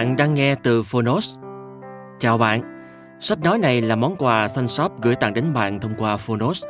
[0.00, 1.34] Bạn đang nghe từ Phonos.
[2.18, 2.62] Chào bạn,
[3.20, 6.64] sách nói này là món quà Sun Shop gửi tặng đến bạn thông qua Phonos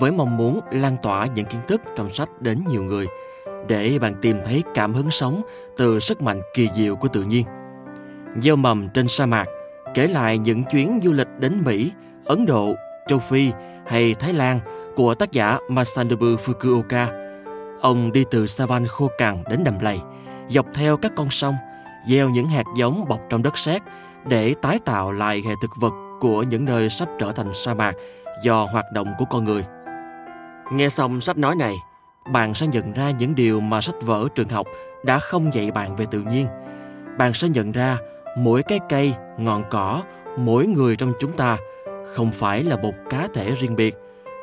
[0.00, 3.06] với mong muốn lan tỏa những kiến thức trong sách đến nhiều người
[3.68, 5.42] để bạn tìm thấy cảm hứng sống
[5.76, 7.46] từ sức mạnh kỳ diệu của tự nhiên.
[8.42, 9.46] Gieo mầm trên sa mạc
[9.94, 11.92] kể lại những chuyến du lịch đến Mỹ,
[12.24, 12.74] Ấn Độ,
[13.06, 13.52] châu Phi
[13.86, 14.60] hay Thái Lan
[14.96, 17.06] của tác giả Masanobu Fukuoka.
[17.80, 20.00] Ông đi từ savan khô cằn đến đầm lầy,
[20.48, 21.54] dọc theo các con sông–
[22.08, 23.82] gieo những hạt giống bọc trong đất sét
[24.26, 27.94] để tái tạo lại hệ thực vật của những nơi sắp trở thành sa mạc
[28.42, 29.64] do hoạt động của con người.
[30.72, 31.74] Nghe xong sách nói này,
[32.32, 34.66] bạn sẽ nhận ra những điều mà sách vở trường học
[35.04, 36.46] đã không dạy bạn về tự nhiên.
[37.18, 37.98] Bạn sẽ nhận ra
[38.38, 40.02] mỗi cái cây, ngọn cỏ,
[40.38, 41.56] mỗi người trong chúng ta
[42.14, 43.94] không phải là một cá thể riêng biệt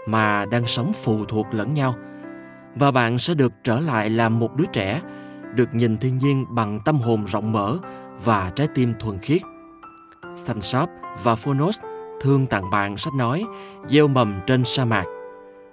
[0.07, 1.95] mà đang sống phụ thuộc lẫn nhau.
[2.75, 5.01] Và bạn sẽ được trở lại làm một đứa trẻ
[5.55, 7.77] được nhìn thiên nhiên bằng tâm hồn rộng mở
[8.23, 9.41] và trái tim thuần khiết.
[10.35, 10.89] Sun Sharp
[11.23, 11.79] và Phonos
[12.21, 13.45] thương tặng bạn sách nói
[13.89, 15.05] gieo mầm trên sa mạc.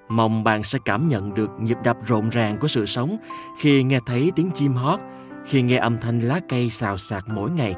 [0.09, 3.16] Mong bạn sẽ cảm nhận được nhịp đập rộn ràng của sự sống
[3.61, 5.00] khi nghe thấy tiếng chim hót,
[5.44, 7.75] khi nghe âm thanh lá cây xào xạc mỗi ngày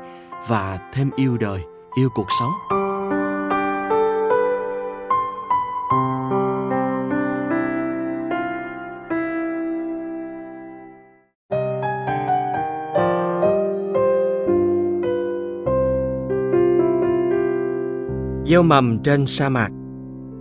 [0.49, 1.61] và thêm yêu đời,
[1.97, 2.80] yêu cuộc sống.
[18.51, 19.69] Gieo mầm trên sa mạc.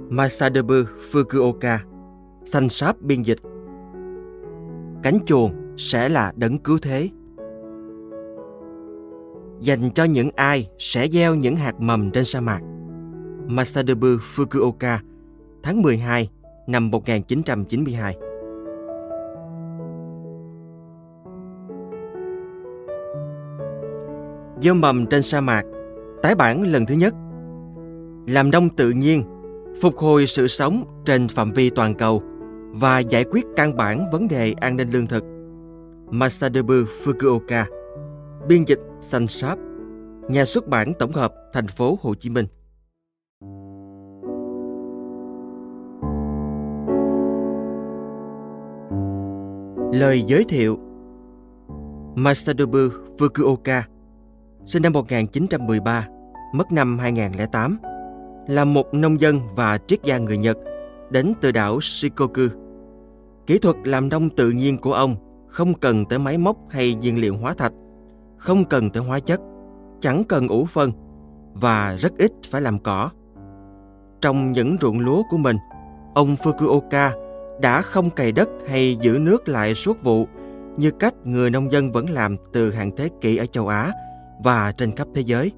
[0.10, 0.74] Masadebu,
[1.12, 1.78] Fukuoka
[2.44, 3.38] Xanh sáp biên dịch.
[5.04, 7.10] Cánh chuồn sẽ là đấng cứu thế.
[9.60, 12.62] Dành cho những ai sẽ gieo những hạt mầm trên sa mạc.
[13.48, 14.98] Masadebu, Fukuoka,
[15.64, 16.30] Tháng 12
[16.68, 18.16] năm 1992
[24.62, 25.64] Gieo mầm trên sa mạc,
[26.24, 27.14] Tái bản lần thứ nhất
[28.28, 29.24] làm nông tự nhiên,
[29.82, 32.24] phục hồi sự sống trên phạm vi toàn cầu
[32.72, 35.24] và giải quyết căn bản vấn đề an ninh lương thực.
[36.12, 37.66] Masadebu Fukuoka,
[38.48, 39.58] biên dịch Sansap,
[40.30, 42.46] nhà xuất bản tổng hợp thành phố Hồ Chí Minh.
[49.94, 50.80] Lời giới thiệu
[52.16, 52.78] Masadobu
[53.18, 53.82] Fukuoka
[54.66, 56.08] sinh năm 1913,
[56.54, 57.78] mất năm 2008
[58.50, 60.58] là một nông dân và triết gia người Nhật
[61.10, 62.48] đến từ đảo Shikoku.
[63.48, 65.16] Kỹ thuật làm nông tự nhiên của ông
[65.48, 67.72] không cần tới máy móc hay nhiên liệu hóa thạch,
[68.38, 69.42] không cần tới hóa chất,
[70.02, 70.92] chẳng cần ủ phân
[71.54, 73.10] và rất ít phải làm cỏ.
[74.22, 75.58] Trong những ruộng lúa của mình,
[76.14, 77.10] ông Fukuoka
[77.62, 80.28] đã không cày đất hay giữ nước lại suốt vụ
[80.78, 83.92] như cách người nông dân vẫn làm từ hàng thế kỷ ở châu Á
[84.44, 85.52] và trên khắp thế giới.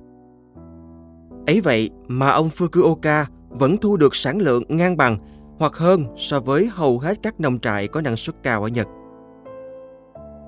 [1.48, 5.18] Ấy vậy mà ông Fukuoka vẫn thu được sản lượng ngang bằng
[5.58, 8.88] hoặc hơn so với hầu hết các nông trại có năng suất cao ở Nhật.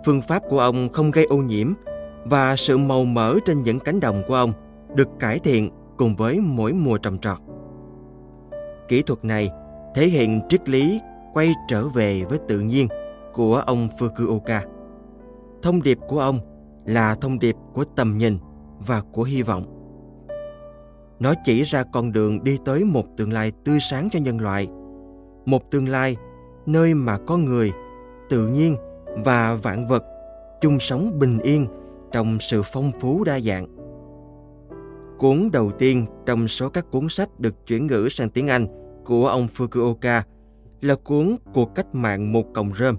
[0.05, 1.73] Phương pháp của ông không gây ô nhiễm
[2.25, 4.53] và sự màu mỡ trên những cánh đồng của ông
[4.95, 7.37] được cải thiện cùng với mỗi mùa trồng trọt.
[8.87, 9.49] Kỹ thuật này
[9.95, 11.01] thể hiện triết lý
[11.33, 12.87] quay trở về với tự nhiên
[13.33, 14.59] của ông Fukuoka.
[15.61, 16.39] Thông điệp của ông
[16.85, 18.37] là thông điệp của tầm nhìn
[18.79, 19.82] và của hy vọng.
[21.23, 24.67] Nó chỉ ra con đường đi tới một tương lai tươi sáng cho nhân loại.
[25.45, 26.15] Một tương lai
[26.65, 27.71] nơi mà con người,
[28.29, 28.77] tự nhiên
[29.25, 30.03] và vạn vật
[30.61, 31.67] chung sống bình yên
[32.11, 33.67] trong sự phong phú đa dạng.
[35.19, 38.67] Cuốn đầu tiên trong số các cuốn sách được chuyển ngữ sang tiếng Anh
[39.05, 40.21] của ông Fukuoka
[40.81, 42.97] là cuốn Cuộc cách mạng một cọng rơm,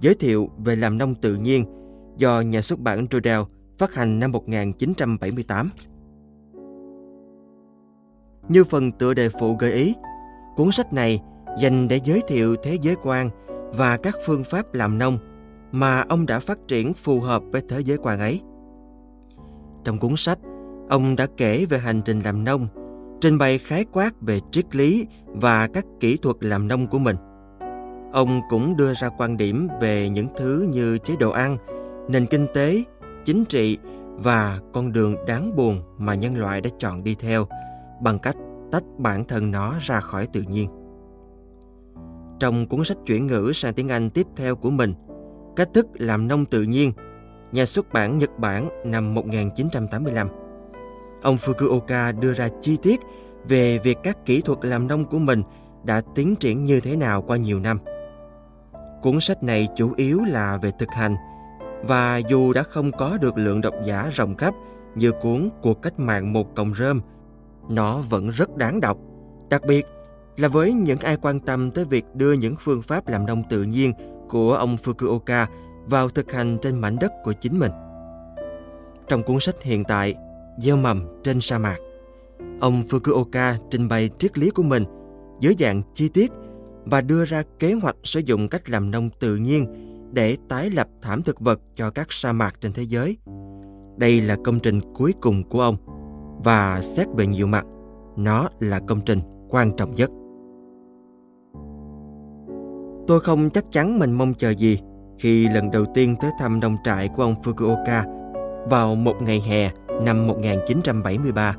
[0.00, 1.64] giới thiệu về làm nông tự nhiên
[2.16, 3.40] do nhà xuất bản Trudel
[3.78, 5.70] phát hành năm 1978.
[8.50, 9.94] Như phần tựa đề phụ gợi ý,
[10.56, 11.20] cuốn sách này
[11.58, 13.30] dành để giới thiệu thế giới quan
[13.72, 15.18] và các phương pháp làm nông
[15.72, 18.40] mà ông đã phát triển phù hợp với thế giới quan ấy.
[19.84, 20.38] Trong cuốn sách,
[20.88, 22.68] ông đã kể về hành trình làm nông,
[23.20, 27.16] trình bày khái quát về triết lý và các kỹ thuật làm nông của mình.
[28.12, 31.56] Ông cũng đưa ra quan điểm về những thứ như chế độ ăn,
[32.08, 32.84] nền kinh tế,
[33.24, 33.78] chính trị
[34.16, 37.46] và con đường đáng buồn mà nhân loại đã chọn đi theo
[38.00, 38.36] bằng cách
[38.72, 40.70] tách bản thân nó ra khỏi tự nhiên.
[42.40, 44.94] Trong cuốn sách chuyển ngữ sang tiếng Anh tiếp theo của mình,
[45.56, 46.92] Cách thức làm nông tự nhiên,
[47.52, 50.28] nhà xuất bản Nhật Bản năm 1985.
[51.22, 53.00] Ông Fukuoka đưa ra chi tiết
[53.48, 55.42] về việc các kỹ thuật làm nông của mình
[55.84, 57.78] đã tiến triển như thế nào qua nhiều năm.
[59.02, 61.16] Cuốn sách này chủ yếu là về thực hành
[61.82, 64.54] và dù đã không có được lượng độc giả rộng khắp
[64.94, 67.00] như cuốn Cuộc cách mạng một cọng rơm,
[67.70, 68.98] nó vẫn rất đáng đọc,
[69.50, 69.86] đặc biệt
[70.36, 73.62] là với những ai quan tâm tới việc đưa những phương pháp làm nông tự
[73.62, 73.92] nhiên
[74.28, 75.46] của ông Fukuoka
[75.86, 77.72] vào thực hành trên mảnh đất của chính mình.
[79.08, 80.14] Trong cuốn sách hiện tại,
[80.58, 81.76] Gieo mầm trên sa mạc,
[82.60, 84.84] ông Fukuoka trình bày triết lý của mình
[85.40, 86.32] dưới dạng chi tiết
[86.84, 89.66] và đưa ra kế hoạch sử dụng cách làm nông tự nhiên
[90.12, 93.16] để tái lập thảm thực vật cho các sa mạc trên thế giới.
[93.96, 95.76] Đây là công trình cuối cùng của ông
[96.44, 97.66] và xét về nhiều mặt,
[98.16, 100.10] nó là công trình quan trọng nhất.
[103.06, 104.78] Tôi không chắc chắn mình mong chờ gì
[105.18, 108.02] khi lần đầu tiên tới thăm nông trại của ông Fukuoka
[108.68, 109.70] vào một ngày hè
[110.02, 111.56] năm 1973.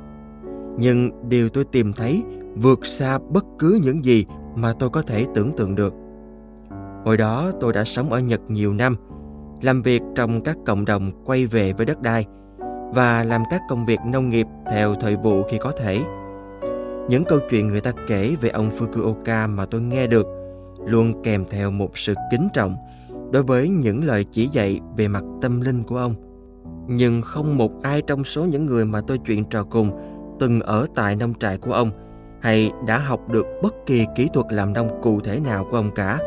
[0.77, 2.23] Nhưng điều tôi tìm thấy
[2.55, 4.25] vượt xa bất cứ những gì
[4.55, 5.93] mà tôi có thể tưởng tượng được.
[7.05, 8.95] Hồi đó tôi đã sống ở Nhật nhiều năm,
[9.61, 12.25] làm việc trong các cộng đồng quay về với đất đai
[12.93, 15.99] và làm các công việc nông nghiệp theo thời vụ khi có thể.
[17.09, 20.27] Những câu chuyện người ta kể về ông Fukuoka mà tôi nghe được
[20.85, 22.75] luôn kèm theo một sự kính trọng
[23.31, 26.15] đối với những lời chỉ dạy về mặt tâm linh của ông.
[26.87, 29.91] Nhưng không một ai trong số những người mà tôi chuyện trò cùng
[30.39, 31.91] từng ở tại nông trại của ông
[32.41, 35.91] hay đã học được bất kỳ kỹ thuật làm nông cụ thể nào của ông
[35.95, 36.19] cả.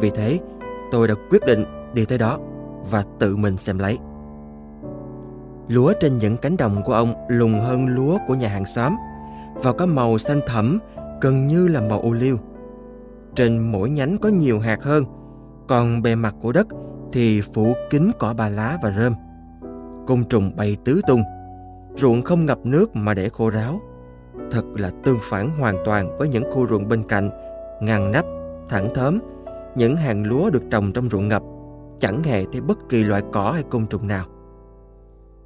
[0.00, 0.38] Vì thế,
[0.92, 1.64] tôi đã quyết định
[1.94, 2.38] đi tới đó
[2.90, 3.98] và tự mình xem lấy.
[5.68, 8.96] Lúa trên những cánh đồng của ông lùng hơn lúa của nhà hàng xóm
[9.54, 10.78] và có màu xanh thẫm
[11.20, 12.38] gần như là màu ô liu.
[13.34, 15.04] Trên mỗi nhánh có nhiều hạt hơn,
[15.68, 16.66] còn bề mặt của đất
[17.12, 19.14] thì phủ kín cỏ ba lá và rơm.
[20.06, 21.22] Côn trùng bay tứ tung,
[21.96, 23.80] ruộng không ngập nước mà để khô ráo.
[24.50, 27.30] Thật là tương phản hoàn toàn với những khu ruộng bên cạnh,
[27.80, 28.24] ngăn nắp,
[28.68, 29.18] thẳng thớm,
[29.76, 31.42] những hàng lúa được trồng trong ruộng ngập,
[31.98, 34.24] chẳng hề thấy bất kỳ loại cỏ hay côn trùng nào.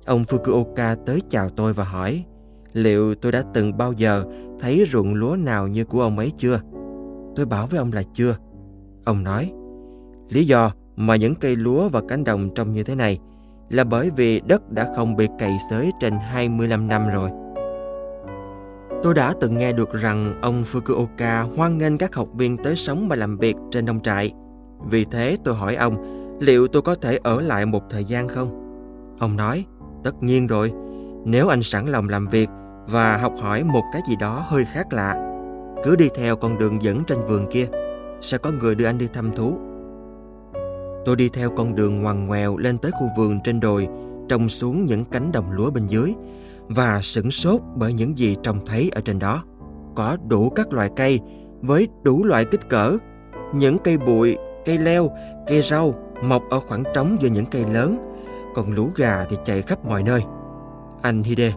[0.08, 2.24] Ông Fukuoka tới chào tôi và hỏi
[2.72, 4.24] liệu tôi đã từng bao giờ
[4.60, 6.60] thấy ruộng lúa nào như của ông ấy chưa?
[7.36, 8.36] Tôi bảo với ông là chưa.
[9.04, 9.52] Ông nói,
[10.28, 13.18] lý do mà những cây lúa và cánh đồng trông như thế này
[13.70, 17.30] là bởi vì đất đã không bị cày xới trên 25 năm rồi.
[19.02, 23.08] Tôi đã từng nghe được rằng ông Fukuoka hoan nghênh các học viên tới sống
[23.08, 24.32] và làm việc trên nông trại.
[24.90, 25.96] Vì thế tôi hỏi ông
[26.40, 28.64] liệu tôi có thể ở lại một thời gian không?
[29.18, 29.66] Ông nói,
[30.08, 30.72] tất nhiên rồi,
[31.24, 32.48] nếu anh sẵn lòng làm việc
[32.86, 35.34] và học hỏi một cái gì đó hơi khác lạ
[35.84, 37.68] cứ đi theo con đường dẫn trên vườn kia
[38.20, 39.56] Sẽ có người đưa anh đi thăm thú.
[41.04, 43.88] Tôi đi theo con đường ngoằn ngoèo lên tới khu vườn trên đồi
[44.28, 46.14] Trông xuống những cánh đồng lúa bên dưới
[46.68, 49.42] Và sửng sốt bởi những gì trông thấy ở trên đó.
[49.94, 51.20] Có đủ các loại cây
[51.60, 52.96] với đủ loại kích cỡ
[53.54, 55.10] Những cây bụi, cây leo,
[55.46, 58.07] cây rau mọc ở khoảng trống giữa những cây lớn.
[58.58, 60.22] Còn lũ gà thì chạy khắp mọi nơi
[61.02, 61.52] Anh Hide,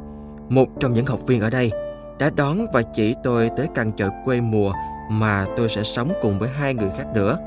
[0.50, 1.72] một trong những học viên ở đây
[2.20, 4.74] đã đón và chỉ tôi tới căn chợ quê mùa
[5.12, 7.38] mà tôi sẽ sống cùng với hai người khác nữa.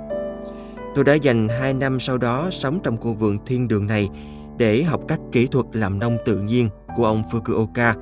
[0.94, 4.08] Tôi đã dành hai năm sau đó sống trong khu vườn thiên đường này
[4.56, 7.94] để học các kỹ thuật làm nông tự nhiên của ông Fukuoka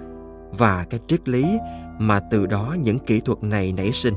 [0.59, 1.59] và cái triết lý
[1.99, 4.15] mà từ đó những kỹ thuật này nảy sinh.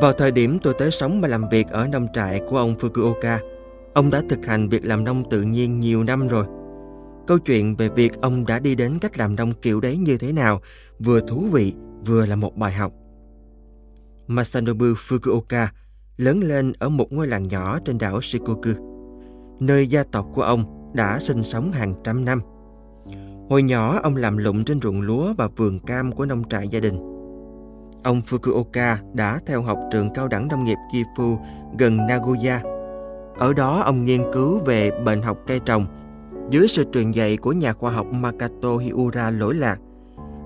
[0.00, 3.38] Vào thời điểm tôi tới sống và làm việc ở nông trại của ông Fukuoka,
[3.94, 6.46] ông đã thực hành việc làm nông tự nhiên nhiều năm rồi–
[7.26, 10.32] Câu chuyện về việc ông đã đi đến cách làm nông kiểu đấy như thế
[10.32, 10.60] nào
[10.98, 11.74] vừa thú vị
[12.06, 12.92] vừa là một bài học.
[14.26, 15.66] Masanobu Fukuoka
[16.16, 18.70] lớn lên ở một ngôi làng nhỏ trên đảo Shikoku,
[19.60, 22.40] nơi gia tộc của ông đã sinh sống hàng trăm năm.
[23.50, 26.80] Hồi nhỏ ông làm lụng trên ruộng lúa và vườn cam của nông trại gia
[26.80, 26.94] đình.
[28.04, 31.38] Ông Fukuoka đã theo học trường cao đẳng nông nghiệp Kifu
[31.78, 32.73] gần Nagoya.
[33.38, 35.86] Ở đó ông nghiên cứu về bệnh học cây trồng
[36.50, 39.78] dưới sự truyền dạy của nhà khoa học Makato Hiura lỗi lạc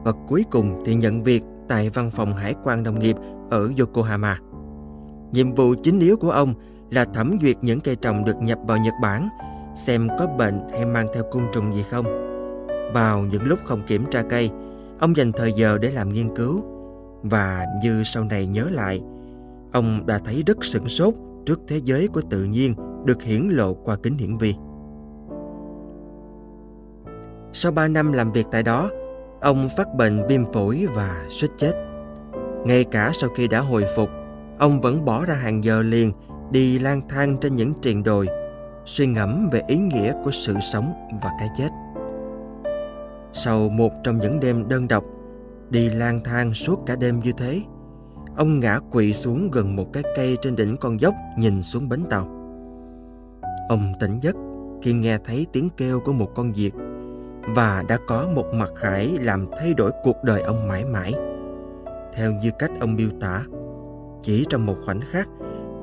[0.04, 3.16] và cuối cùng thì nhận việc tại văn phòng hải quan nông nghiệp
[3.50, 4.38] ở Yokohama.
[5.33, 6.54] Nhiệm vụ chính yếu của ông
[6.90, 9.28] là thẩm duyệt những cây trồng được nhập vào Nhật Bản,
[9.75, 12.04] xem có bệnh hay mang theo côn trùng gì không.
[12.95, 14.50] Vào những lúc không kiểm tra cây,
[14.99, 16.64] ông dành thời giờ để làm nghiên cứu
[17.23, 19.00] và như sau này nhớ lại,
[19.73, 21.14] ông đã thấy rất sửng sốt
[21.48, 22.74] trước thế giới của tự nhiên
[23.04, 24.54] được hiển lộ qua kính hiển vi.
[27.52, 28.90] Sau 3 năm làm việc tại đó,
[29.40, 31.72] ông phát bệnh viêm phổi và suýt chết.
[32.64, 34.08] Ngay cả sau khi đã hồi phục,
[34.58, 36.12] ông vẫn bỏ ra hàng giờ liền
[36.50, 38.28] đi lang thang trên những triền đồi,
[38.84, 41.68] suy ngẫm về ý nghĩa của sự sống và cái chết.
[43.32, 45.04] Sau một trong những đêm đơn độc,
[45.70, 47.62] đi lang thang suốt cả đêm như thế,
[48.38, 52.04] ông ngã quỵ xuống gần một cái cây trên đỉnh con dốc nhìn xuống bến
[52.11, 52.25] tàu.
[53.68, 54.37] Ông tỉnh giấc
[54.83, 56.73] khi nghe thấy tiếng kêu của một con diệt
[57.54, 61.14] và đã có một mặt khải làm thay đổi cuộc đời ông mãi mãi.
[62.14, 63.45] Theo như cách ông miêu tả,
[64.23, 65.28] chỉ trong một khoảnh khắc,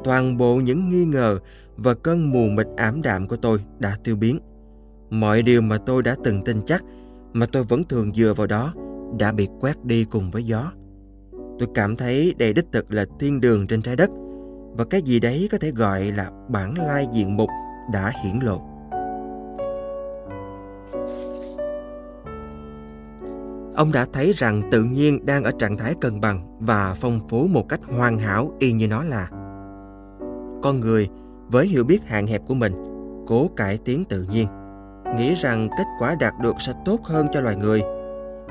[0.04, 1.40] toàn bộ những nghi ngờ
[1.78, 4.40] và cơn mù mịt ảm đạm của tôi đã tiêu biến.
[5.10, 6.84] Mọi điều mà tôi đã từng tin chắc,
[7.34, 8.74] mà tôi vẫn thường dựa vào đó,
[9.20, 10.72] đã bị quét đi cùng với gió.
[11.60, 14.10] Tôi cảm thấy đây đích thực là thiên đường trên trái đất,
[14.78, 17.50] và cái gì đấy có thể gọi là bản lai diện mục
[17.94, 18.62] đã hiển lộ.
[23.76, 27.48] Ông đã thấy rằng tự nhiên đang ở trạng thái cân bằng và phong phú
[27.48, 29.28] một cách hoàn hảo y như nó là.
[30.64, 31.10] Con người
[31.48, 32.74] với hiểu biết hạn hẹp của mình
[33.28, 34.48] cố cải tiến tự nhiên,
[35.18, 37.84] nghĩ rằng kết quả đạt được sẽ tốt hơn cho loài người.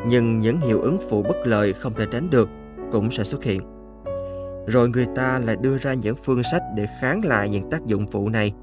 [0.09, 2.49] Nhưng những hiệu ứng phụ bất lợi không thể tránh được
[2.95, 3.61] cũng sẽ xuất hiện.
[4.67, 8.07] Rồi người ta lại đưa ra những phương sách để kháng lại những tác dụng
[8.07, 8.55] phụ này.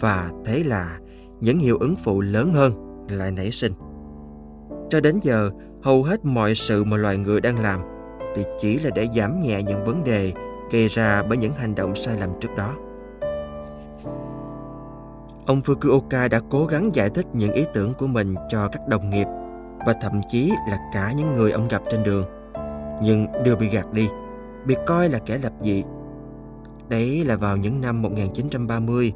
[0.00, 0.98] Và thế là
[1.40, 2.72] những hiệu ứng phụ lớn hơn
[3.10, 3.72] lại nảy sinh.
[4.90, 5.50] Cho đến giờ,
[5.82, 7.80] hầu hết mọi sự mà loài người đang làm
[8.36, 10.32] thì chỉ là để giảm nhẹ những vấn đề
[10.72, 12.74] gây ra bởi những hành động sai lầm trước đó.
[15.46, 19.10] Ông Fukuoka đã cố gắng giải thích những ý tưởng của mình cho các đồng
[19.10, 19.26] nghiệp
[19.86, 22.41] và thậm chí là cả những người ông gặp trên đường.
[23.02, 24.08] Nhưng đều bị gạt đi,
[24.66, 25.82] bị coi là kẻ lập dị.
[26.88, 29.12] Đấy là vào những năm 1930,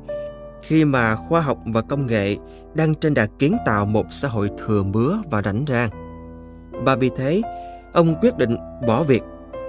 [0.63, 2.37] khi mà khoa học và công nghệ
[2.75, 5.91] đang trên đà kiến tạo một xã hội thừa mứa và rảnh rang.
[6.71, 7.43] Và vì thế,
[7.93, 9.23] ông quyết định bỏ việc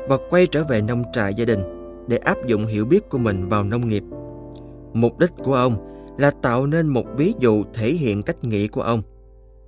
[0.07, 1.59] và quay trở về nông trại gia đình
[2.07, 4.03] để áp dụng hiểu biết của mình vào nông nghiệp.
[4.93, 5.77] Mục đích của ông
[6.17, 9.01] là tạo nên một ví dụ thể hiện cách nghĩ của ông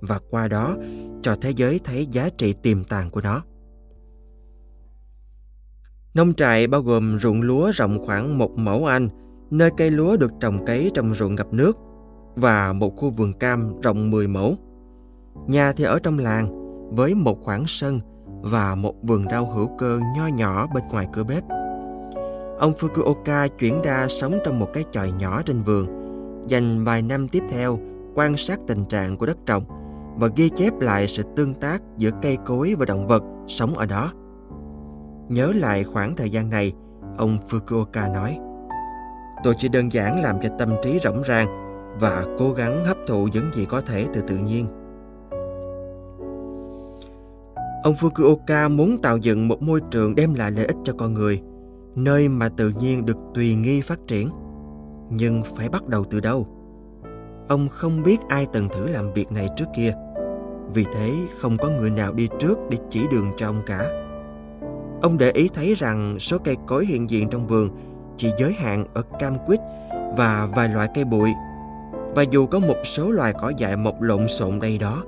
[0.00, 0.76] và qua đó
[1.22, 3.42] cho thế giới thấy giá trị tiềm tàng của nó.
[6.14, 9.08] Nông trại bao gồm ruộng lúa rộng khoảng một mẫu Anh,
[9.50, 11.78] nơi cây lúa được trồng cấy trong ruộng ngập nước,
[12.36, 14.56] và một khu vườn cam rộng 10 mẫu.
[15.46, 16.50] Nhà thì ở trong làng,
[16.94, 18.00] với một khoảng sân
[18.42, 21.44] và một vườn rau hữu cơ nho nhỏ bên ngoài cửa bếp.
[22.58, 25.86] Ông Fukuoka chuyển ra sống trong một cái chòi nhỏ trên vườn,
[26.46, 27.78] dành vài năm tiếp theo
[28.14, 29.64] quan sát tình trạng của đất trồng
[30.18, 33.86] và ghi chép lại sự tương tác giữa cây cối và động vật sống ở
[33.86, 34.12] đó.
[35.30, 36.72] Nhớ lại khoảng thời gian này,
[37.16, 38.38] ông Fukuoka nói,
[39.44, 41.48] Tôi chỉ đơn giản làm cho tâm trí rỗng ràng
[42.00, 44.66] và cố gắng hấp thụ những gì có thể từ tự nhiên.
[47.82, 51.42] Ông Fukuoka muốn tạo dựng một môi trường đem lại lợi ích cho con người,
[51.94, 54.30] nơi mà tự nhiên được tùy nghi phát triển.
[55.10, 56.46] Nhưng phải bắt đầu từ đâu?
[57.48, 59.94] Ông không biết ai từng thử làm việc này trước kia.
[60.74, 64.09] Vì thế không có người nào đi trước để chỉ đường cho ông cả.
[65.02, 67.70] Ông để ý thấy rằng số cây cối hiện diện trong vườn
[68.16, 69.60] chỉ giới hạn ở cam quýt
[70.16, 71.30] và vài loại cây bụi.
[72.14, 75.04] Và dù có một số loài cỏ dại mọc lộn xộn đây đó,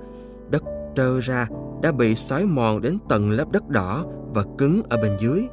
[0.50, 0.62] đất
[0.96, 1.46] trơ ra
[1.82, 5.46] đã bị xói mòn đến tầng lớp đất đỏ và cứng ở bên dưới.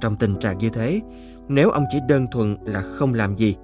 [0.00, 1.00] Trong tình trạng như thế,
[1.48, 3.56] nếu ông chỉ đơn thuần là không làm gì,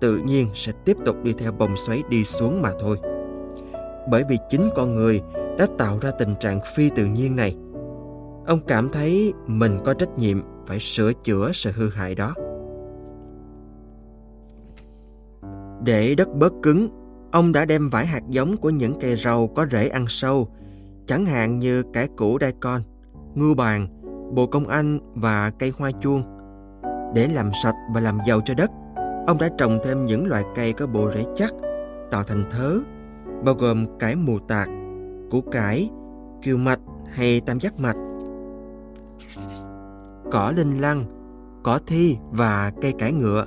[0.00, 2.98] tự nhiên sẽ tiếp tục đi theo vòng xoáy đi xuống mà thôi.
[4.10, 5.20] Bởi vì chính con người
[5.58, 7.56] đã tạo ra tình trạng phi tự nhiên này.
[8.46, 12.34] Ông cảm thấy mình có trách nhiệm phải sửa chữa sự hư hại đó.
[15.84, 16.88] Để đất bớt cứng,
[17.32, 20.48] ông đã đem vải hạt giống của những cây rau có rễ ăn sâu
[21.06, 22.82] chẳng hạn như cải củ daikon,
[23.34, 23.86] ngưu bàn,
[24.34, 26.22] bồ công anh và cây hoa chuông.
[27.14, 28.70] Để làm sạch và làm giàu cho đất,
[29.26, 31.54] ông đã trồng thêm những loại cây có bộ rễ chắc,
[32.10, 32.78] tạo thành thớ,
[33.44, 34.68] bao gồm cải mù tạt,
[35.30, 35.90] củ cải,
[36.42, 36.80] kiều mạch
[37.12, 37.96] hay tam giác mạch.
[40.32, 41.04] Cỏ linh lăng,
[41.62, 43.46] cỏ thi và cây cải ngựa.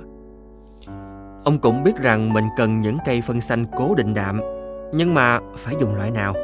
[1.44, 4.40] Ông cũng biết rằng mình cần những cây phân xanh cố định đạm,
[4.94, 6.34] nhưng mà phải dùng loại nào?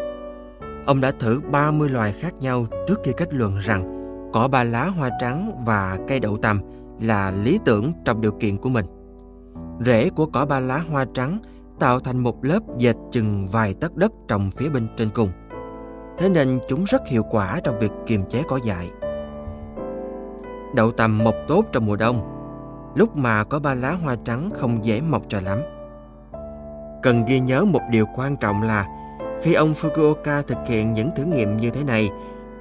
[0.87, 3.91] Ông đã thử 30 loài khác nhau trước khi kết luận rằng
[4.33, 6.61] cỏ ba lá hoa trắng và cây đậu tằm
[7.01, 8.87] là lý tưởng trong điều kiện của mình.
[9.87, 11.39] Rễ của cỏ ba lá hoa trắng
[11.79, 15.29] tạo thành một lớp dệt chừng vài tấc đất trồng phía bên trên cùng.
[16.19, 18.91] Thế nên chúng rất hiệu quả trong việc kiềm chế cỏ dại.
[20.75, 22.31] Đậu tằm mọc tốt trong mùa đông,
[22.95, 25.63] lúc mà có ba lá hoa trắng không dễ mọc cho lắm.
[27.03, 28.87] Cần ghi nhớ một điều quan trọng là
[29.43, 32.11] khi ông Fukuoka thực hiện những thử nghiệm như thế này,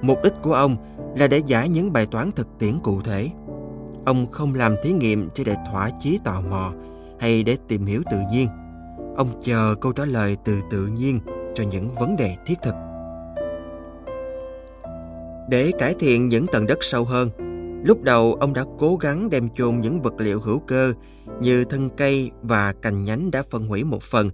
[0.02, 0.76] mục đích của ông
[1.16, 3.30] là để giải những bài toán thực tiễn cụ thể.
[4.04, 6.72] Ông không làm thí nghiệm chỉ để thỏa chí tò mò
[7.20, 8.48] hay để tìm hiểu tự nhiên.
[9.16, 11.20] Ông chờ câu trả lời từ tự nhiên
[11.54, 12.74] cho những vấn đề thiết thực.
[15.48, 17.30] Để cải thiện những tầng đất sâu hơn,
[17.84, 20.92] lúc đầu ông đã cố gắng đem chôn những vật liệu hữu cơ
[21.40, 24.30] như thân cây và cành nhánh đã phân hủy một phần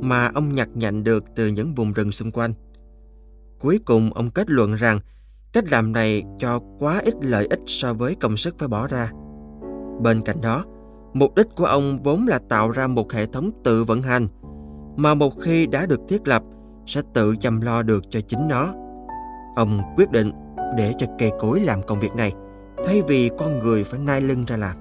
[0.00, 2.54] mà ông nhặt nhạnh được từ những vùng rừng xung quanh.
[3.60, 5.00] Cuối cùng ông kết luận rằng
[5.52, 9.10] cách làm này cho quá ít lợi ích so với công sức phải bỏ ra.
[10.02, 10.64] Bên cạnh đó,
[11.14, 14.28] mục đích của ông vốn là tạo ra một hệ thống tự vận hành
[14.96, 16.42] mà một khi đã được thiết lập
[16.86, 18.74] sẽ tự chăm lo được cho chính nó.
[19.56, 20.32] Ông quyết định
[20.76, 22.32] để cho cây cối làm công việc này
[22.86, 24.76] thay vì con người phải nai lưng ra làm.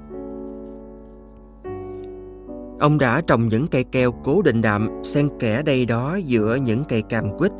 [2.80, 6.84] Ông đã trồng những cây keo cố định đạm xen kẽ đây đó giữa những
[6.90, 7.52] cây cam quýt,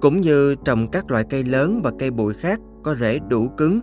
[0.00, 3.80] cũng như trồng các loại cây lớn và cây bụi khác có rễ đủ cứng,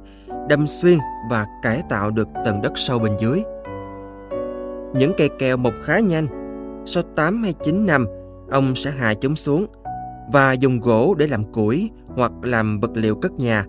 [0.49, 0.97] đâm xuyên
[1.29, 3.43] và cải tạo được tầng đất sâu bên dưới.
[4.93, 6.27] Những cây keo mọc khá nhanh.
[6.85, 8.05] Sau 8 hay 9 năm,
[8.51, 9.67] ông sẽ hạ chúng xuống
[10.31, 13.65] và dùng gỗ để làm củi hoặc làm vật liệu cất nhà,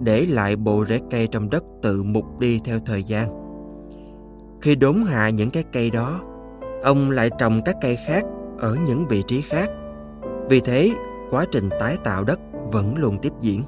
[0.00, 3.46] để lại bộ rễ cây trong đất tự mục đi theo thời gian.
[4.62, 6.20] Khi đốn hạ những cái cây đó,
[6.82, 8.24] ông lại trồng các cây khác
[8.58, 9.70] ở những vị trí khác.
[10.48, 10.90] Vì thế,
[11.30, 12.40] quá trình tái tạo đất
[12.72, 13.62] vẫn luôn tiếp diễn.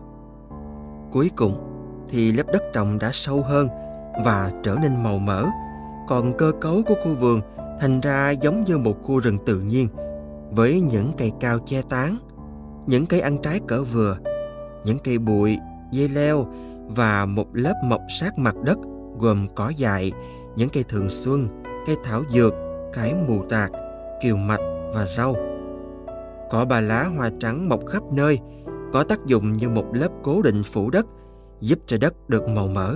[1.12, 1.64] Cuối cùng
[2.09, 3.69] thì lớp đất trồng đã sâu hơn
[4.25, 5.45] và trở nên màu mỡ,
[6.09, 7.41] còn cơ cấu của khu vườn
[7.81, 9.88] thành ra giống như một khu rừng tự nhiên
[10.51, 12.19] với những cây cao che tán,
[12.87, 14.17] những cây ăn trái cỡ vừa,
[14.85, 15.59] những cây bụi,
[15.92, 16.46] dây leo
[16.87, 18.79] và một lớp mọc sát mặt đất
[19.18, 20.12] gồm cỏ dại,
[20.57, 21.48] những cây thường xuân,
[21.87, 22.55] cây thảo dược,
[22.92, 23.70] cải mù tạt,
[24.22, 24.61] kiều mạch
[24.94, 25.35] và rau.
[26.51, 28.38] Cỏ bà lá hoa trắng mọc khắp nơi,
[28.92, 31.07] có tác dụng như một lớp cố định phủ đất,
[31.61, 32.94] giúp cho đất được màu mỡ.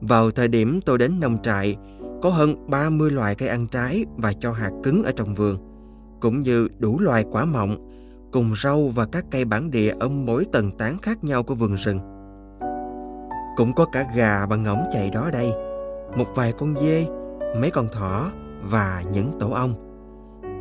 [0.00, 1.76] Vào thời điểm tôi đến nông trại,
[2.22, 5.58] có hơn 30 loài cây ăn trái và cho hạt cứng ở trong vườn,
[6.20, 7.85] cũng như đủ loài quả mọng,
[8.36, 11.74] cùng rau và các cây bản địa ở mỗi tầng tán khác nhau của vườn
[11.74, 11.98] rừng.
[13.56, 15.52] Cũng có cả gà và ngỗng chạy đó đây,
[16.16, 17.06] một vài con dê,
[17.60, 19.74] mấy con thỏ và những tổ ong.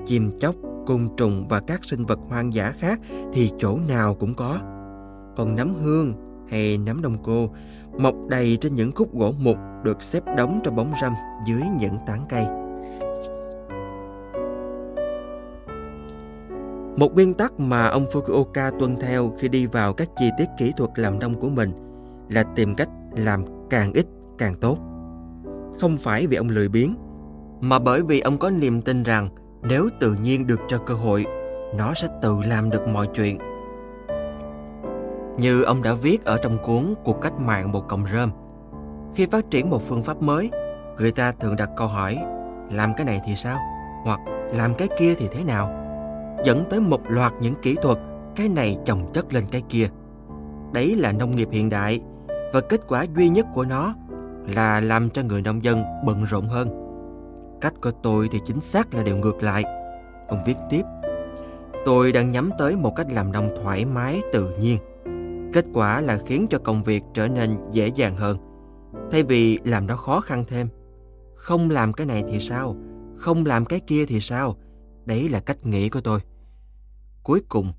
[0.05, 0.55] Chim chóc,
[0.87, 2.99] côn trùng và các sinh vật hoang dã khác
[3.33, 4.59] thì chỗ nào cũng có.
[5.37, 6.13] Còn nấm hương
[6.49, 7.49] hay nấm đông cô
[7.97, 11.13] mọc đầy trên những khúc gỗ mục được xếp đóng trong bóng râm
[11.47, 12.45] dưới những tán cây.
[16.97, 20.73] Một nguyên tắc mà ông Fukuoka tuân theo khi đi vào các chi tiết kỹ
[20.77, 21.71] thuật làm nông của mình
[22.29, 24.05] là tìm cách làm càng ít
[24.37, 24.77] càng tốt.
[25.79, 26.95] Không phải vì ông lười biếng,
[27.61, 29.29] mà bởi vì ông có niềm tin rằng
[29.63, 31.25] nếu tự nhiên được cho cơ hội,
[31.77, 33.37] nó sẽ tự làm được mọi chuyện.
[35.37, 38.31] Như ông đã viết ở trong cuốn Cuộc cách mạng một cọng rơm.
[39.15, 40.51] Khi phát triển một phương pháp mới,
[40.97, 42.17] người ta thường đặt câu hỏi
[42.71, 43.59] làm cái này thì sao?
[44.03, 44.19] Hoặc
[44.53, 45.84] làm cái kia thì thế nào?
[46.45, 47.97] Dẫn tới một loạt những kỹ thuật
[48.35, 49.89] cái này chồng chất lên cái kia.
[50.73, 52.01] Đấy là nông nghiệp hiện đại
[52.53, 53.95] và kết quả duy nhất của nó
[54.47, 56.69] là làm cho người nông dân bận rộn hơn.
[57.61, 59.63] Cách của tôi thì chính xác là điều ngược lại.
[60.27, 60.81] Ông viết tiếp,
[61.85, 64.79] tôi đang nhắm tới một cách làm nông thoải mái, tự nhiên.
[65.53, 68.37] Kết quả là khiến cho công việc trở nên dễ dàng hơn,
[69.11, 70.67] thay vì làm nó khó khăn thêm.
[71.35, 72.75] Không làm cái này thì sao?
[73.17, 74.55] Không làm cái kia thì sao?
[75.05, 76.19] Đấy là cách nghĩ của tôi.
[77.25, 77.71] Cuối cùng,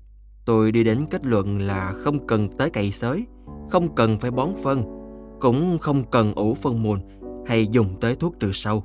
[0.45, 3.25] tôi đi đến kết luận là không cần tới cày xới,
[3.69, 4.83] không cần phải bón phân,
[5.41, 6.99] cũng không cần ủ phân mùn
[7.45, 8.83] hay dùng tới thuốc trừ sâu.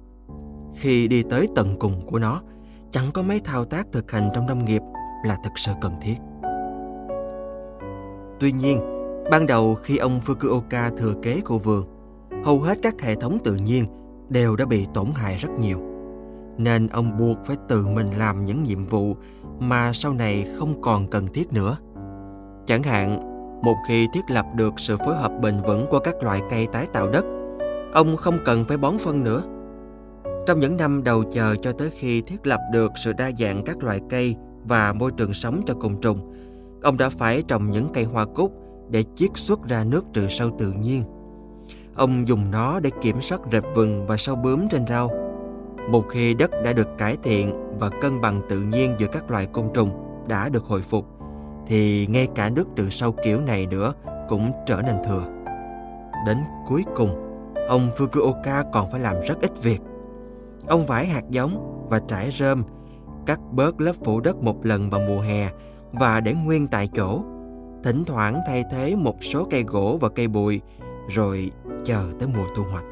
[0.77, 2.42] Khi đi tới tận cùng của nó,
[2.90, 4.83] chẳng có mấy thao tác thực hành trong nông nghiệp
[5.27, 6.16] là thực sự cần thiết.
[8.40, 8.81] Tuy nhiên,
[9.31, 11.87] ban đầu khi ông Fukuoka thừa kế khu vườn,
[12.44, 13.87] hầu hết các hệ thống tự nhiên
[14.29, 15.79] đều đã bị tổn hại rất nhiều.
[16.59, 19.16] Nên ông buộc phải tự mình làm những nhiệm vụ
[19.59, 21.77] mà sau này không còn cần thiết nữa.
[22.67, 23.29] Chẳng hạn,
[23.62, 26.87] một khi thiết lập được sự phối hợp bền vững của các loại cây tái
[26.93, 27.25] tạo đất,
[27.93, 29.43] ông không cần phải bón phân nữa.
[30.47, 33.83] Trong những năm đầu chờ cho tới khi thiết lập được sự đa dạng các
[33.83, 36.33] loại cây và môi trường sống cho côn trùng,
[36.83, 38.53] ông đã phải trồng những cây hoa cúc
[38.91, 41.05] để chiết xuất ra nước trừ sâu tự nhiên.
[41.95, 45.11] Ông dùng nó để kiểm soát rệp vừng và sâu bướm trên rau.
[45.88, 49.47] Một khi đất đã được cải thiện và cân bằng tự nhiên giữa các loài
[49.47, 49.90] côn trùng
[50.29, 51.07] đã được hồi phục,
[51.66, 53.95] thì ngay cả nước trừ sâu kiểu này nữa
[54.29, 55.25] cũng trở nên thừa.
[56.27, 57.11] Đến cuối cùng,
[57.68, 59.81] ông Fukuoka còn phải làm rất ít việc.
[60.66, 62.62] Ông vải hạt giống và trải rơm,
[63.27, 65.51] cắt bớt lớp phủ đất một lần vào mùa hè
[65.92, 67.21] và để nguyên tại chỗ.
[67.85, 70.61] Thỉnh thoảng thay thế một số cây gỗ và cây bụi,
[71.09, 71.51] rồi
[71.85, 72.85] chờ tới mùa thu hoạch.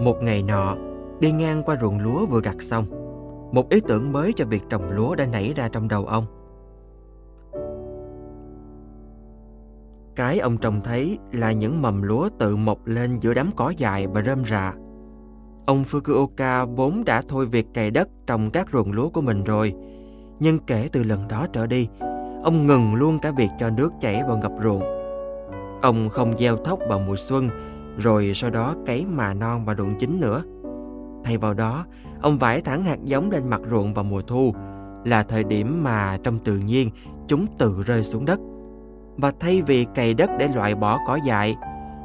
[0.00, 0.76] Một ngày nọ,
[1.20, 2.86] đi ngang qua ruộng lúa vừa gặt xong,
[3.52, 6.26] một ý tưởng mới cho việc trồng lúa đã nảy ra trong đầu ông.
[10.16, 14.06] Cái ông trông thấy là những mầm lúa tự mọc lên giữa đám cỏ dài
[14.06, 14.74] và rơm rạ.
[15.66, 19.74] Ông Fukuoka vốn đã thôi việc cày đất trồng các ruộng lúa của mình rồi,
[20.40, 21.88] nhưng kể từ lần đó trở đi,
[22.42, 24.82] ông ngừng luôn cả việc cho nước chảy vào ngập ruộng.
[25.82, 27.48] Ông không gieo thóc vào mùa xuân,
[27.98, 30.42] rồi sau đó cấy mà non và ruộng chính nữa.
[31.24, 31.84] Thay vào đó,
[32.22, 34.54] ông vải thẳng hạt giống lên mặt ruộng vào mùa thu,
[35.04, 36.90] là thời điểm mà trong tự nhiên
[37.28, 38.40] chúng tự rơi xuống đất.
[39.16, 41.56] Và thay vì cày đất để loại bỏ cỏ dại,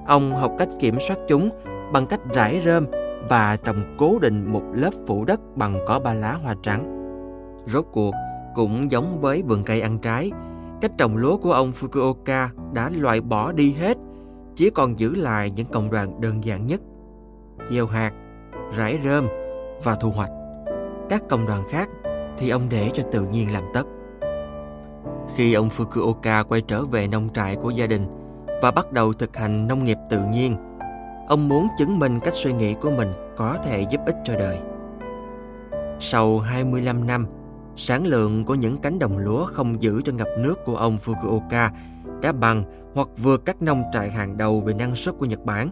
[0.07, 1.49] ông học cách kiểm soát chúng
[1.93, 2.85] bằng cách rải rơm
[3.29, 6.91] và trồng cố định một lớp phủ đất bằng cỏ ba lá hoa trắng.
[7.67, 8.13] Rốt cuộc,
[8.55, 10.31] cũng giống với vườn cây ăn trái,
[10.81, 13.97] cách trồng lúa của ông Fukuoka đã loại bỏ đi hết,
[14.55, 16.81] chỉ còn giữ lại những cộng đoàn đơn giản nhất.
[17.69, 18.11] Gieo hạt,
[18.75, 19.27] rải rơm
[19.83, 20.31] và thu hoạch.
[21.09, 21.89] Các cộng đoàn khác
[22.37, 23.83] thì ông để cho tự nhiên làm tất.
[25.35, 28.05] Khi ông Fukuoka quay trở về nông trại của gia đình
[28.61, 30.57] và bắt đầu thực hành nông nghiệp tự nhiên,
[31.27, 34.59] ông muốn chứng minh cách suy nghĩ của mình có thể giúp ích cho đời.
[35.99, 37.27] Sau 25 năm,
[37.75, 41.69] sản lượng của những cánh đồng lúa không giữ cho ngập nước của ông Fukuoka
[42.21, 45.69] đã bằng hoặc vượt các nông trại hàng đầu về năng suất của Nhật Bản.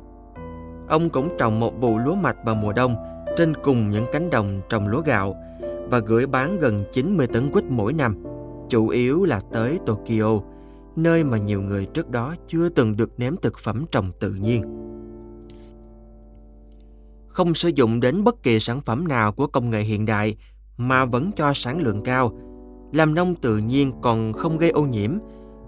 [0.88, 2.96] Ông cũng trồng một vụ lúa mạch vào mùa đông
[3.38, 5.36] trên cùng những cánh đồng trồng lúa gạo
[5.90, 8.24] và gửi bán gần 90 tấn quýt mỗi năm,
[8.70, 10.40] chủ yếu là tới Tokyo,
[10.96, 14.64] nơi mà nhiều người trước đó chưa từng được nếm thực phẩm trồng tự nhiên.
[17.28, 20.38] Không sử dụng đến bất kỳ sản phẩm nào của công nghệ hiện đại
[20.78, 22.32] mà vẫn cho sản lượng cao,
[22.94, 25.12] làm nông tự nhiên còn không gây ô nhiễm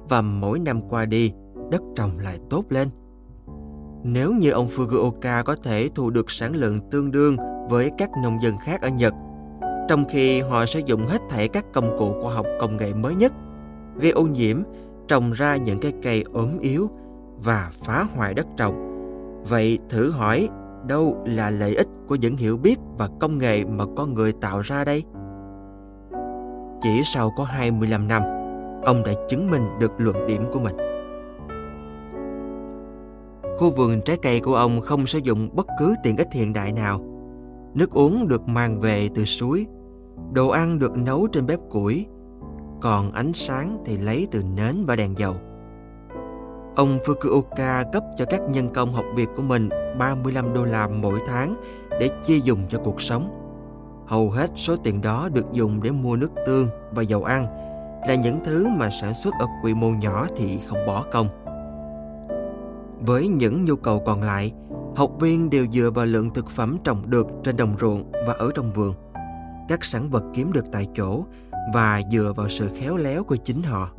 [0.10, 1.34] và mỗi năm qua đi,
[1.72, 2.90] đất trồng lại tốt lên.
[4.04, 7.38] Nếu như ông Fukuoka có thể thu được sản lượng tương đương
[7.70, 9.14] với các nông dân khác ở Nhật,
[9.88, 13.16] trong khi họ sử dụng hết thảy các công cụ khoa học công nghệ mới
[13.16, 13.34] nhất,
[13.96, 14.62] gây ô nhiễm,
[15.08, 16.90] trồng ra những cái cây ốm yếu
[17.44, 18.92] và phá hoại đất trồng.
[19.50, 20.50] Vậy thử hỏi
[20.88, 24.62] đâu là lợi ích của những hiểu biết và công nghệ mà con người tạo
[24.62, 25.04] ra đây?
[26.82, 28.24] Chỉ sau có 25 năm,
[28.86, 30.76] ông đã chứng minh được luận điểm của mình.
[33.58, 36.72] Khu vườn trái cây của ông không sử dụng bất cứ tiện ích hiện đại
[36.72, 37.02] nào.
[37.74, 39.66] Nước uống được mang về từ suối,
[40.32, 42.06] đồ ăn được nấu trên bếp củi,
[42.82, 45.36] còn ánh sáng thì lấy từ nến và đèn dầu.
[46.76, 49.70] Ông Fukuoka cấp cho các nhân công học việc của mình
[50.00, 51.56] 35 đô la mỗi tháng
[52.00, 53.42] để chia dùng cho cuộc sống.
[54.08, 57.65] Hầu hết số tiền đó được dùng để mua nước tương và dầu ăn,
[58.08, 61.28] là những thứ mà sản xuất ở quy mô nhỏ thì không bỏ công.
[63.00, 64.54] Với những nhu cầu còn lại,
[64.96, 68.52] học viên đều dựa vào lượng thực phẩm trồng được trên đồng ruộng và ở
[68.56, 68.94] trong vườn,
[69.68, 71.26] các sản vật kiếm được tại chỗ
[71.74, 73.92] và dựa vào sự khéo léo của chính họ.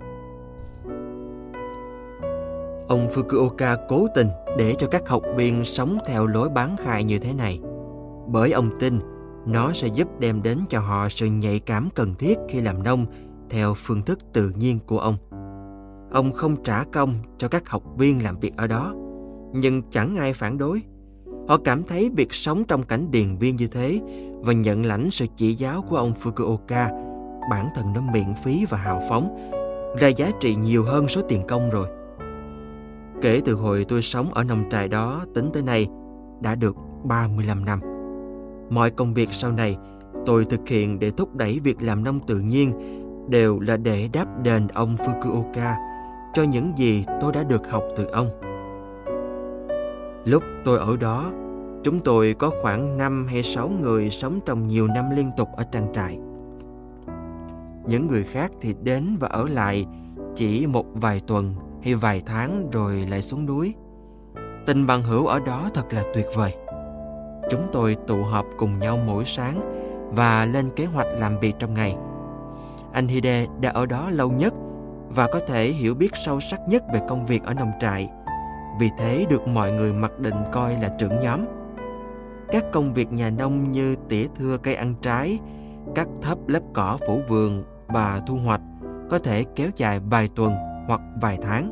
[2.88, 7.18] Ông Fukuoka cố tình để cho các học viên sống theo lối bán khai như
[7.18, 7.60] thế này,
[8.26, 9.00] bởi ông tin
[9.46, 13.06] nó sẽ giúp đem đến cho họ sự nhạy cảm cần thiết khi làm nông
[13.50, 15.16] theo phương thức tự nhiên của ông.
[16.12, 18.94] Ông không trả công cho các học viên làm việc ở đó,
[19.52, 20.82] nhưng chẳng ai phản đối.
[21.48, 24.00] Họ cảm thấy việc sống trong cảnh điền viên như thế
[24.40, 27.06] và nhận lãnh sự chỉ giáo của ông Fukuoka
[27.50, 29.50] bản thân nó miễn phí và hào phóng,
[29.98, 31.88] ra giá trị nhiều hơn số tiền công rồi.
[33.22, 35.88] Kể từ hồi tôi sống ở nông trại đó tính tới nay
[36.40, 37.80] đã được 35 năm.
[38.70, 39.76] Mọi công việc sau này
[40.26, 42.72] tôi thực hiện để thúc đẩy việc làm nông tự nhiên
[43.28, 45.74] đều là để đáp đền ông Fukuoka
[46.34, 48.28] cho những gì tôi đã được học từ ông.
[50.24, 51.30] Lúc tôi ở đó,
[51.84, 55.64] chúng tôi có khoảng 5 hay 6 người sống trong nhiều năm liên tục ở
[55.72, 56.18] trang trại.
[57.86, 59.86] những người khác thì đến và ở lại
[60.34, 63.74] chỉ một vài tuần hay vài tháng rồi lại xuống núi.
[64.66, 66.54] Tình bằng hữu ở đó thật là tuyệt vời.
[67.50, 69.60] Chúng tôi tụ họp cùng nhau mỗi sáng
[70.14, 71.96] và lên kế hoạch làm việc trong ngày.
[72.96, 74.54] Anh Hide đã ở đó lâu nhất
[75.08, 78.10] và có thể hiểu biết sâu sắc nhất về công việc ở nông trại.
[78.80, 81.44] Vì thế được mọi người mặc định coi là trưởng nhóm.
[82.48, 85.38] Các công việc nhà nông như tỉa thưa cây ăn trái,
[85.94, 88.60] cắt thấp lớp cỏ phủ vườn và thu hoạch
[89.10, 90.54] có thể kéo dài vài tuần
[90.86, 91.70] hoặc vài tháng.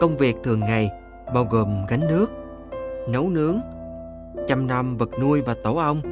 [0.00, 0.90] Công việc thường ngày
[1.34, 2.30] bao gồm gánh nước,
[3.08, 3.60] nấu nướng,
[4.48, 6.02] chăm nom vật nuôi và tổ ong,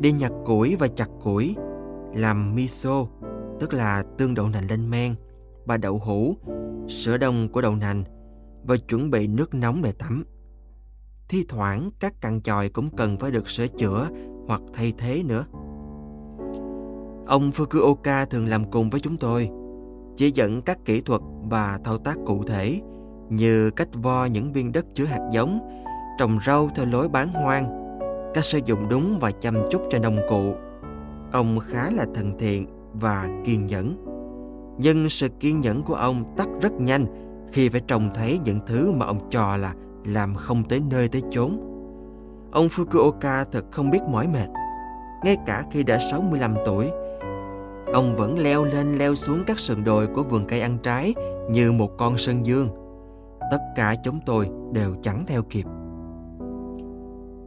[0.00, 1.56] đi nhặt củi và chặt củi,
[2.14, 3.06] làm miso,
[3.60, 5.14] tức là tương đậu nành lên men,
[5.64, 6.36] và đậu hũ,
[6.88, 8.04] sữa đông của đậu nành
[8.64, 10.24] và chuẩn bị nước nóng để tắm.
[11.28, 14.08] Thi thoảng các cặn chòi cũng cần phải được sửa chữa
[14.46, 15.44] hoặc thay thế nữa.
[17.26, 19.50] Ông Fukuoka thường làm cùng với chúng tôi,
[20.16, 22.80] chỉ dẫn các kỹ thuật và thao tác cụ thể
[23.28, 25.60] như cách vo những viên đất chứa hạt giống,
[26.18, 27.98] trồng rau theo lối bán hoang,
[28.34, 30.54] cách sử dụng đúng và chăm chút cho nông cụ.
[31.32, 33.96] Ông khá là thân thiện và kiên nhẫn.
[34.78, 37.06] Nhưng sự kiên nhẫn của ông tắt rất nhanh
[37.52, 41.22] khi phải trông thấy những thứ mà ông cho là làm không tới nơi tới
[41.30, 41.60] chốn.
[42.52, 44.48] Ông Fukuoka thật không biết mỏi mệt.
[45.24, 46.90] Ngay cả khi đã 65 tuổi,
[47.92, 51.14] ông vẫn leo lên leo xuống các sườn đồi của vườn cây ăn trái
[51.50, 52.68] như một con sơn dương.
[53.50, 55.64] Tất cả chúng tôi đều chẳng theo kịp.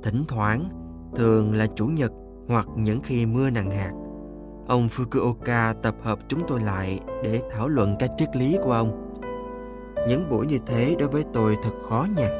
[0.03, 0.69] Thỉnh thoảng,
[1.15, 2.11] thường là chủ nhật
[2.47, 3.91] hoặc những khi mưa nặng hạt,
[4.67, 9.19] ông Fukuoka tập hợp chúng tôi lại để thảo luận các triết lý của ông.
[10.07, 12.31] Những buổi như thế đối với tôi thật khó nhằn.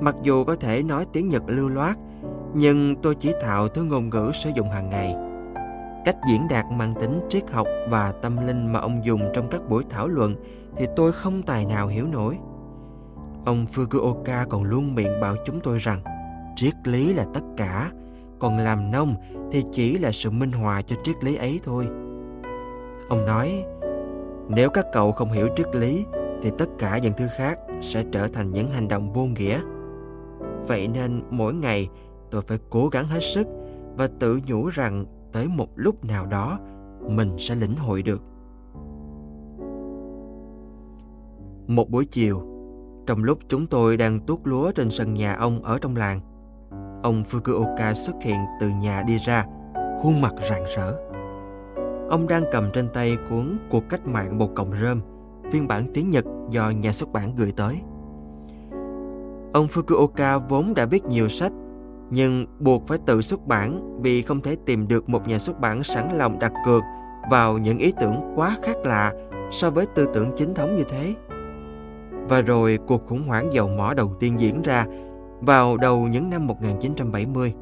[0.00, 1.98] Mặc dù có thể nói tiếng Nhật lưu loát,
[2.54, 5.16] nhưng tôi chỉ thạo thứ ngôn ngữ sử dụng hàng ngày.
[6.04, 9.68] Cách diễn đạt mang tính triết học và tâm linh mà ông dùng trong các
[9.68, 10.34] buổi thảo luận
[10.76, 12.38] thì tôi không tài nào hiểu nổi.
[13.44, 16.02] Ông Fukuoka còn luôn miệng bảo chúng tôi rằng
[16.56, 17.90] triết lý là tất cả,
[18.40, 19.14] còn làm nông
[19.50, 21.88] thì chỉ là sự minh họa cho triết lý ấy thôi.
[23.08, 23.64] Ông nói,
[24.48, 26.04] nếu các cậu không hiểu triết lý
[26.42, 29.60] thì tất cả những thứ khác sẽ trở thành những hành động vô nghĩa.
[30.68, 31.88] Vậy nên mỗi ngày
[32.30, 33.46] tôi phải cố gắng hết sức
[33.96, 36.58] và tự nhủ rằng tới một lúc nào đó
[37.08, 38.22] mình sẽ lĩnh hội được.
[41.66, 42.42] Một buổi chiều,
[43.06, 46.20] trong lúc chúng tôi đang tuốt lúa trên sân nhà ông ở trong làng,
[47.02, 49.44] ông Fukuoka xuất hiện từ nhà đi ra,
[50.02, 50.96] khuôn mặt rạng rỡ.
[52.10, 55.00] Ông đang cầm trên tay cuốn Cuộc cách mạng một cọng rơm,
[55.50, 57.80] phiên bản tiếng Nhật do nhà xuất bản gửi tới.
[59.52, 61.52] Ông Fukuoka vốn đã viết nhiều sách,
[62.10, 65.82] nhưng buộc phải tự xuất bản vì không thể tìm được một nhà xuất bản
[65.82, 66.82] sẵn lòng đặt cược
[67.30, 69.12] vào những ý tưởng quá khác lạ
[69.50, 71.14] so với tư tưởng chính thống như thế.
[72.28, 74.86] Và rồi cuộc khủng hoảng dầu mỏ đầu tiên diễn ra
[75.40, 77.54] vào đầu những năm 1970.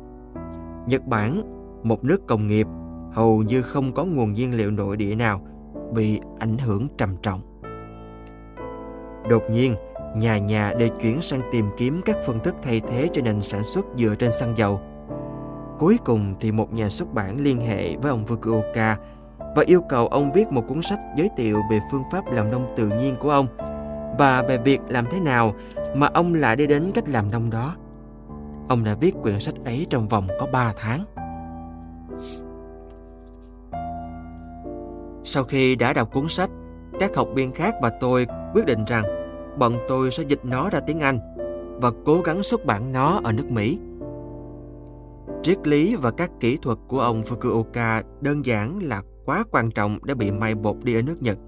[0.87, 1.43] Nhật Bản,
[1.83, 2.67] một nước công nghiệp,
[3.13, 5.41] hầu như không có nguồn nhiên liệu nội địa nào,
[5.93, 7.41] bị ảnh hưởng trầm trọng.
[9.31, 9.75] Đột nhiên,
[10.17, 13.65] nhà nhà đều chuyển sang tìm kiếm các phương thức thay thế cho nền sản
[13.65, 14.81] xuất dựa trên xăng dầu.
[15.79, 18.97] Cuối cùng thì một nhà xuất bản liên hệ với ông Fukuoka
[19.57, 22.75] và yêu cầu ông viết một cuốn sách giới thiệu về phương pháp làm nông
[22.77, 23.47] tự nhiên của ông
[24.19, 25.55] và về việc làm thế nào
[25.95, 27.77] mà ông lại đi đến cách làm nông đó.
[28.69, 31.05] Ông đã viết quyển sách ấy trong vòng có 3 tháng.
[35.25, 36.51] Sau khi đã đọc cuốn sách,
[37.01, 39.05] các học viên khác và tôi quyết định rằng
[39.59, 41.19] bọn tôi sẽ dịch nó ra tiếng Anh
[41.81, 43.79] và cố gắng xuất bản nó ở nước Mỹ.
[45.43, 49.99] Triết lý và các kỹ thuật của ông Fukuoka đơn giản là quá quan trọng
[50.03, 51.39] để bị mai bột đi ở nước Nhật,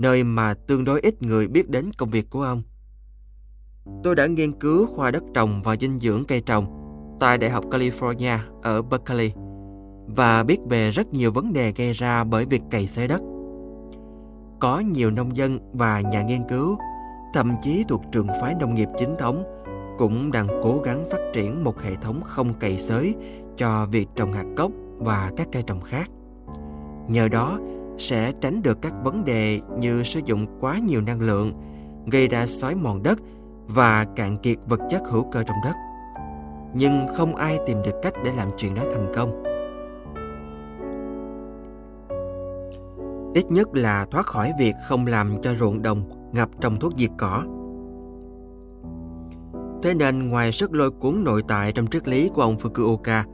[0.00, 2.62] nơi mà tương đối ít người biết đến công việc của ông.
[4.04, 6.66] Tôi đã nghiên cứu khoa đất trồng và dinh dưỡng cây trồng
[7.20, 9.32] tại Đại học California ở Berkeley
[10.06, 13.20] và biết về rất nhiều vấn đề gây ra bởi việc cày xới đất.
[14.60, 16.78] Có nhiều nông dân và nhà nghiên cứu,
[17.34, 19.44] thậm chí thuộc trường phái nông nghiệp chính thống,
[19.98, 23.14] cũng đang cố gắng phát triển một hệ thống không cày xới
[23.56, 26.10] cho việc trồng hạt cốc và các cây trồng khác.
[27.08, 27.58] Nhờ đó,
[28.00, 31.52] sẽ tránh được các vấn đề như sử dụng quá nhiều năng lượng,
[32.06, 33.18] gây ra xói mòn đất
[33.66, 35.74] và cạn kiệt vật chất hữu cơ trong đất.
[36.74, 39.42] Nhưng không ai tìm được cách để làm chuyện đó thành công.
[43.34, 47.10] Ít nhất là thoát khỏi việc không làm cho ruộng đồng ngập trong thuốc diệt
[47.18, 47.44] cỏ.
[49.82, 53.24] Thế nên ngoài sức lôi cuốn nội tại trong triết lý của ông Fukuoka,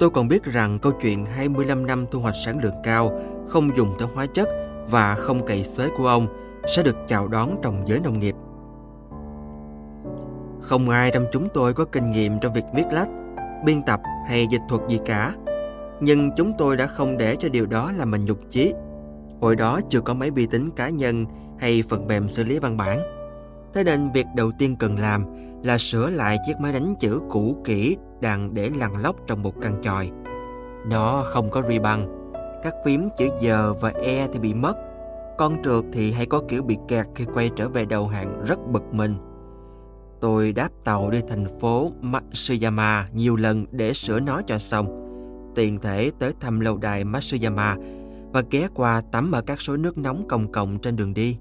[0.00, 3.94] Tôi còn biết rằng câu chuyện 25 năm thu hoạch sản lượng cao, không dùng
[3.98, 4.48] tới hóa chất
[4.90, 6.26] và không cày xới của ông
[6.76, 8.34] sẽ được chào đón trong giới nông nghiệp.
[10.60, 13.08] Không ai trong chúng tôi có kinh nghiệm trong việc viết lách,
[13.64, 15.34] biên tập hay dịch thuật gì cả.
[16.00, 18.74] Nhưng chúng tôi đã không để cho điều đó làm mình nhục chí.
[19.40, 21.26] Hồi đó chưa có máy vi tính cá nhân
[21.58, 23.00] hay phần mềm xử lý văn bản.
[23.74, 25.24] Thế nên việc đầu tiên cần làm
[25.62, 29.54] là sửa lại chiếc máy đánh chữ cũ kỹ đang để lằn lóc trong một
[29.60, 30.10] căn chòi.
[30.86, 32.15] Nó không có ri băng,
[32.66, 34.74] các phím chữ giờ và e thì bị mất,
[35.38, 38.58] con trượt thì hay có kiểu bị kẹt khi quay trở về đầu hạng rất
[38.66, 39.14] bực mình.
[40.20, 44.86] Tôi đáp tàu đi thành phố Matsuyama nhiều lần để sửa nó cho xong.
[45.54, 47.76] Tiền thể tới thăm lâu đài Matsuyama
[48.32, 51.38] và ghé qua tắm ở các suối nước nóng công cộng trên đường đi.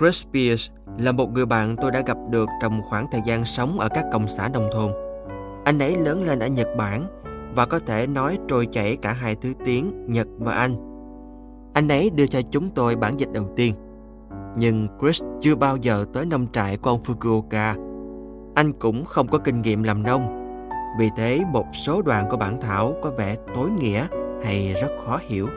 [0.00, 3.80] Chris Pierce là một người bạn tôi đã gặp được trong khoảng thời gian sống
[3.80, 4.92] ở các công xã nông thôn.
[5.64, 7.19] Anh ấy lớn lên ở Nhật Bản
[7.54, 10.76] và có thể nói trôi chảy cả hai thứ tiếng Nhật và Anh.
[11.72, 13.74] Anh ấy đưa cho chúng tôi bản dịch đầu tiên.
[14.56, 17.74] Nhưng Chris chưa bao giờ tới nông trại của ông Fukuoka.
[18.54, 20.36] Anh cũng không có kinh nghiệm làm nông.
[20.98, 24.06] Vì thế một số đoạn của bản thảo có vẻ tối nghĩa
[24.44, 25.48] hay rất khó hiểu.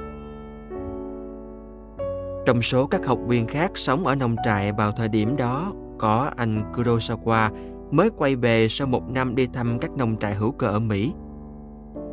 [2.46, 6.32] Trong số các học viên khác sống ở nông trại vào thời điểm đó, có
[6.36, 7.50] anh Kurosawa
[7.92, 11.14] mới quay về sau một năm đi thăm các nông trại hữu cơ ở Mỹ.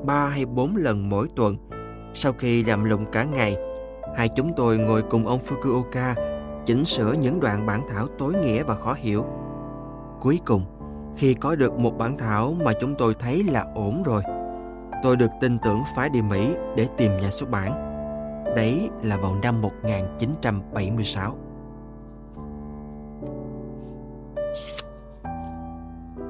[0.04, 1.56] Ba hay bốn lần mỗi tuần,
[2.14, 3.56] sau khi làm lụng cả ngày,
[4.16, 6.14] hai chúng tôi ngồi cùng ông Fukuoka
[6.66, 9.24] chỉnh sửa những đoạn bản thảo tối nghĩa và khó hiểu.
[10.20, 10.64] Cuối cùng,
[11.16, 14.22] khi có được một bản thảo mà chúng tôi thấy là ổn rồi,
[15.02, 17.72] tôi được tin tưởng phải đi Mỹ để tìm nhà xuất bản.
[18.56, 21.36] Đấy là vào năm 1976.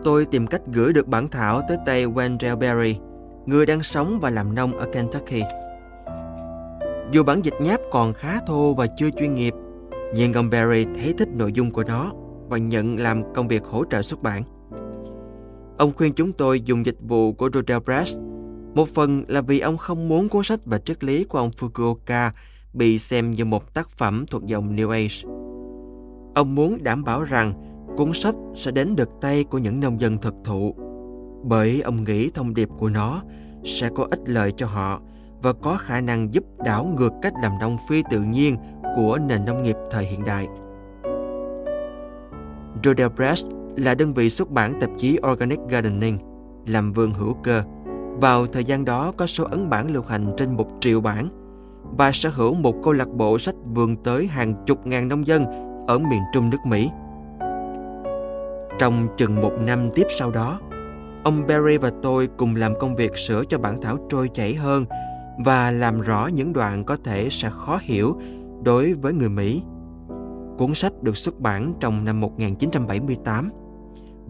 [0.04, 3.00] Tôi tìm cách gửi được bản thảo tới tay Wendell Berry,
[3.46, 5.42] người đang sống và làm nông ở Kentucky.
[7.12, 9.54] Dù bản dịch nháp còn khá thô và chưa chuyên nghiệp,
[10.14, 12.12] nhưng ông Barry thấy thích nội dung của nó
[12.48, 14.42] và nhận làm công việc hỗ trợ xuất bản.
[15.78, 18.18] Ông khuyên chúng tôi dùng dịch vụ của Rodel Press
[18.74, 22.30] một phần là vì ông không muốn cuốn sách và triết lý của ông Fukuoka
[22.72, 25.22] bị xem như một tác phẩm thuộc dòng New Age.
[26.34, 27.54] Ông muốn đảm bảo rằng
[27.96, 30.74] cuốn sách sẽ đến được tay của những nông dân thực thụ,
[31.42, 33.22] bởi ông nghĩ thông điệp của nó
[33.64, 35.00] sẽ có ích lợi cho họ
[35.42, 38.56] và có khả năng giúp đảo ngược cách làm nông phi tự nhiên
[38.96, 40.48] của nền nông nghiệp thời hiện đại.
[42.84, 43.44] Rodale Press
[43.76, 46.18] là đơn vị xuất bản tạp chí Organic Gardening,
[46.66, 47.62] làm vườn hữu cơ,
[48.20, 51.28] vào thời gian đó có số ấn bản lưu hành trên một triệu bản
[51.96, 55.44] và sở hữu một câu lạc bộ sách vườn tới hàng chục ngàn nông dân
[55.86, 56.90] ở miền trung nước Mỹ.
[58.78, 60.60] Trong chừng một năm tiếp sau đó,
[61.24, 64.84] ông Barry và tôi cùng làm công việc sửa cho bản thảo trôi chảy hơn
[65.44, 68.20] và làm rõ những đoạn có thể sẽ khó hiểu
[68.62, 69.62] đối với người Mỹ.
[70.58, 73.50] Cuốn sách được xuất bản trong năm 1978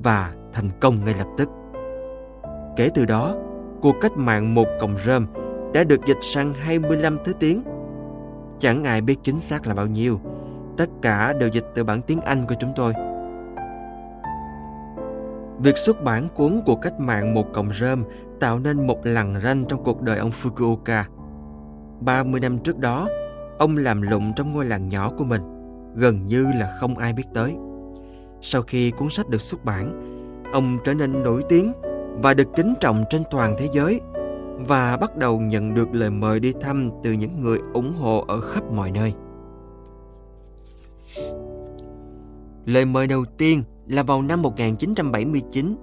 [0.02, 1.48] và thành công ngay lập tức.
[2.76, 3.36] Kể từ đó,
[3.80, 5.26] cuộc cách mạng một còng rơm
[5.74, 7.62] đã được dịch sang 25 thứ tiếng.
[8.58, 10.20] Chẳng ai biết chính xác là bao nhiêu,
[10.76, 12.92] tất cả đều dịch từ bản tiếng Anh của chúng tôi.
[15.62, 18.04] Việc xuất bản cuốn cuộc cách mạng một cộng rơm
[18.40, 21.04] tạo nên một lằn ranh trong cuộc đời ông Fukuoka.
[22.00, 23.08] 30 năm trước đó,
[23.58, 25.42] ông làm lụng trong ngôi làng nhỏ của mình,
[25.94, 27.54] gần như là không ai biết tới.
[28.40, 30.06] Sau khi cuốn sách được xuất bản,
[30.52, 31.72] ông trở nên nổi tiếng
[32.22, 34.00] và được kính trọng trên toàn thế giới
[34.56, 38.40] và bắt đầu nhận được lời mời đi thăm từ những người ủng hộ ở
[38.40, 39.14] khắp mọi nơi.
[42.64, 45.76] Lời mời đầu tiên là vào năm 1979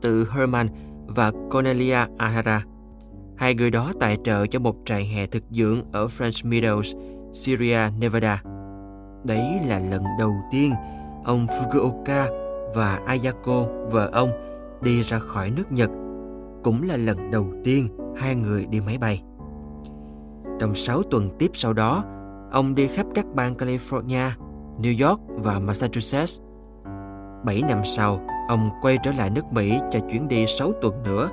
[0.00, 0.68] từ Herman
[1.06, 2.64] và Cornelia Ahara.
[3.36, 6.98] Hai người đó tài trợ cho một trại hè thực dưỡng ở French Meadows,
[7.32, 8.42] Syria, Nevada.
[9.24, 10.72] Đấy là lần đầu tiên
[11.24, 12.26] ông Fukuoka
[12.74, 14.30] và Ayako, vợ ông,
[14.82, 15.90] đi ra khỏi nước Nhật
[16.64, 19.22] cũng là lần đầu tiên hai người đi máy bay.
[20.60, 22.04] Trong 6 tuần tiếp sau đó,
[22.50, 24.30] ông đi khắp các bang California,
[24.80, 26.40] New York và Massachusetts.
[27.44, 31.28] 7 năm sau, ông quay trở lại nước Mỹ cho chuyến đi 6 tuần nữa.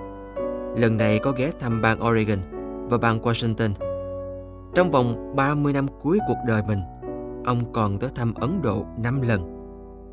[0.76, 2.39] Lần này có ghé thăm bang Oregon
[2.89, 3.72] và bang Washington.
[4.76, 6.80] Trong vòng 30 năm cuối cuộc đời mình,
[7.45, 9.41] ông còn tới thăm Ấn Độ 5 lần,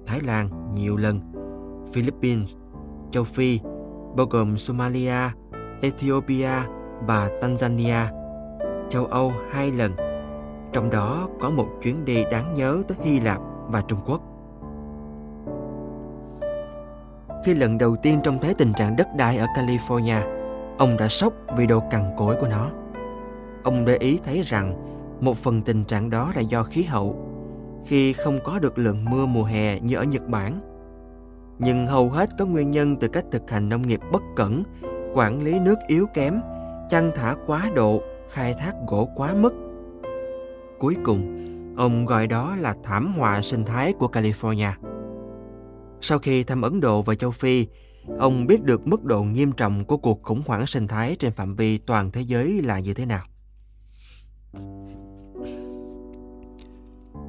[0.07, 1.20] Thái Lan nhiều lần,
[1.92, 2.55] Philippines
[3.11, 3.61] châu Phi,
[4.16, 5.30] bao gồm Somalia,
[5.82, 6.51] Ethiopia
[7.01, 8.07] và Tanzania,
[8.88, 9.92] châu Âu hai lần,
[10.72, 14.36] trong đó có một chuyến đi đáng nhớ tới Hy Lạp và Trung Quốc.
[17.47, 20.20] Khi lần đầu tiên trông thấy tình trạng đất đai ở California,
[20.78, 22.70] ông đã sốc vì độ cằn cỗi của nó.
[23.62, 24.74] Ông để ý thấy rằng
[25.20, 27.16] một phần tình trạng đó là do khí hậu,
[27.84, 30.61] khi không có được lượng mưa mùa hè như ở Nhật Bản.
[31.59, 34.62] Nhưng hầu hết có nguyên nhân từ cách thực hành nông nghiệp bất cẩn,
[35.14, 36.40] quản lý nước yếu kém,
[36.90, 39.55] chăn thả quá độ, khai thác gỗ quá mức.
[40.78, 44.72] Cuối cùng, ông gọi đó là thảm họa sinh thái của California.
[46.09, 47.66] Sau khi thăm Ấn Độ và châu Phi,
[48.18, 51.57] ông biết được mức độ nghiêm trọng của cuộc khủng hoảng sinh thái trên phạm
[51.57, 53.24] vi toàn thế giới là như thế nào.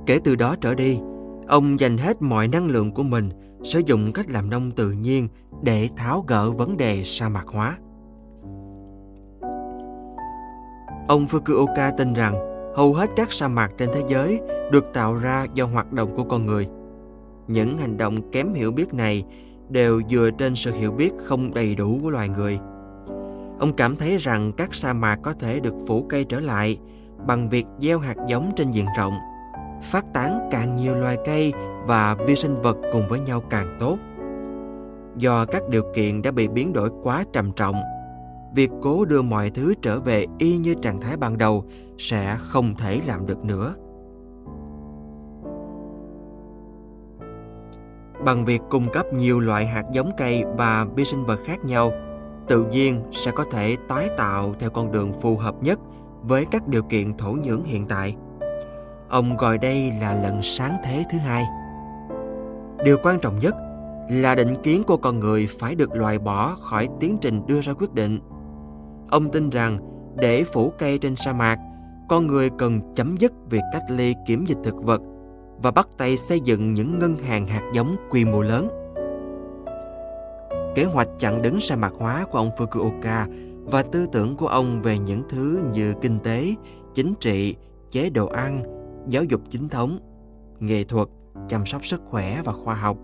[0.05, 0.99] Kể từ đó trở đi,
[1.47, 3.30] ông dành hết mọi năng lượng của mình
[3.63, 5.28] sử dụng cách làm nông tự nhiên
[5.61, 7.78] để tháo gỡ vấn đề sa mạc hóa.
[11.07, 12.36] Ông Fukuoka tin rằng
[12.75, 16.23] hầu hết các sa mạc trên thế giới được tạo ra do hoạt động của
[16.23, 16.67] con người.
[17.48, 19.24] Những hành động kém hiểu biết này
[19.70, 22.60] đều dựa trên sự hiểu biết không đầy đủ của loài người.
[23.60, 26.78] Ông cảm thấy rằng các sa mạc có thể được phủ cây trở lại
[27.28, 29.14] bằng việc gieo hạt giống trên diện rộng,
[29.91, 31.54] phát tán càng nhiều loài cây
[31.86, 33.98] và vi sinh vật cùng với nhau càng tốt.
[35.18, 37.76] Do các điều kiện đã bị biến đổi quá trầm trọng,
[38.56, 41.66] việc cố đưa mọi thứ trở về y như trạng thái ban đầu
[41.98, 43.76] sẽ không thể làm được nữa.
[48.26, 51.91] Bằng việc cung cấp nhiều loại hạt giống cây và vi sinh vật khác nhau,
[52.47, 55.80] tự nhiên sẽ có thể tái tạo theo con đường phù hợp nhất
[56.22, 58.15] với các điều kiện thổ nhưỡng hiện tại.
[59.09, 61.45] Ông gọi đây là lần sáng thế thứ hai.
[62.84, 63.55] Điều quan trọng nhất
[64.09, 67.74] là định kiến của con người phải được loại bỏ khỏi tiến trình đưa ra
[67.74, 68.20] quyết định.
[69.09, 69.80] Ông tin rằng
[70.15, 71.57] để phủ cây trên sa mạc,
[72.09, 75.01] con người cần chấm dứt việc cách ly kiểm dịch thực vật
[75.62, 78.68] và bắt tay xây dựng những ngân hàng hạt giống quy mô lớn.
[80.76, 83.28] Kế hoạch chặn đứng sa mạc hóa của ông Fukuoka
[83.66, 86.55] và tư tưởng của ông về những thứ như kinh tế,
[86.95, 87.55] chính trị,
[87.91, 88.64] chế độ ăn,
[89.08, 89.99] giáo dục chính thống,
[90.60, 91.08] nghệ thuật,
[91.47, 92.97] chăm sóc sức khỏe và khoa học.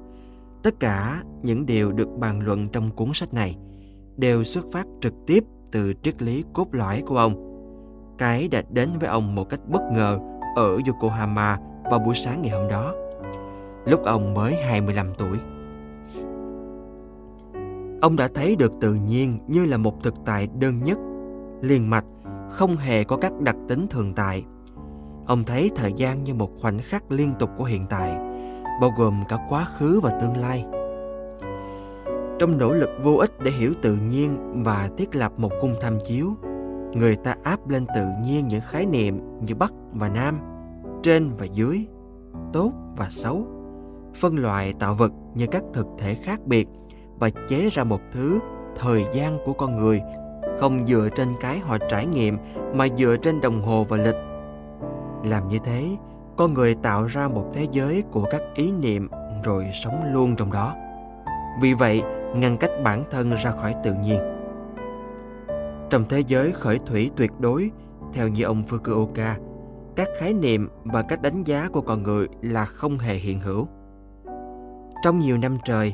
[0.64, 3.58] Tất cả những điều được bàn luận trong cuốn sách này
[4.18, 7.49] đều xuất phát trực tiếp từ triết lý cốt lõi của ông.
[8.18, 10.20] Cái đã đến với ông một cách bất ngờ
[10.56, 11.60] ở Yokohama
[11.90, 12.94] vào buổi sáng ngày hôm đó,
[13.86, 15.38] lúc ông mới 25 tuổi.
[18.02, 20.98] Ông đã thấy được tự nhiên như là một thực tại đơn nhất,
[21.62, 22.06] liền mạch,
[22.50, 24.44] không hề có các đặc tính thường tại.
[25.26, 28.18] Ông thấy thời gian như một khoảnh khắc liên tục của hiện tại,
[28.82, 30.66] bao gồm cả quá khứ và tương lai.
[32.40, 35.98] Trong nỗ lực vô ích để hiểu tự nhiên và thiết lập một khung tham
[36.08, 36.28] chiếu,
[36.94, 40.40] người ta áp lên tự nhiên những khái niệm như Bắc và Nam,
[41.04, 41.88] trên và dưới,
[42.54, 43.47] tốt và xấu,
[44.16, 46.68] phân loại tạo vật như các thực thể khác biệt
[47.20, 48.39] và chế ra một thứ
[48.80, 50.01] thời gian của con người
[50.60, 52.38] không dựa trên cái họ trải nghiệm
[52.74, 54.16] mà dựa trên đồng hồ và lịch.
[55.24, 55.97] Làm như thế,
[56.38, 59.10] con người tạo ra một thế giới của các ý niệm
[59.43, 60.76] rồi sống luôn trong đó.
[61.62, 62.01] Vì vậy,
[62.36, 64.20] ngăn cách bản thân ra khỏi tự nhiên.
[65.89, 67.72] Trong thế giới khởi thủy tuyệt đối,
[68.14, 69.34] theo như ông Fukuoka,
[69.96, 73.68] các khái niệm và cách đánh giá của con người là không hề hiện hữu.
[75.04, 75.94] Trong nhiều năm trời,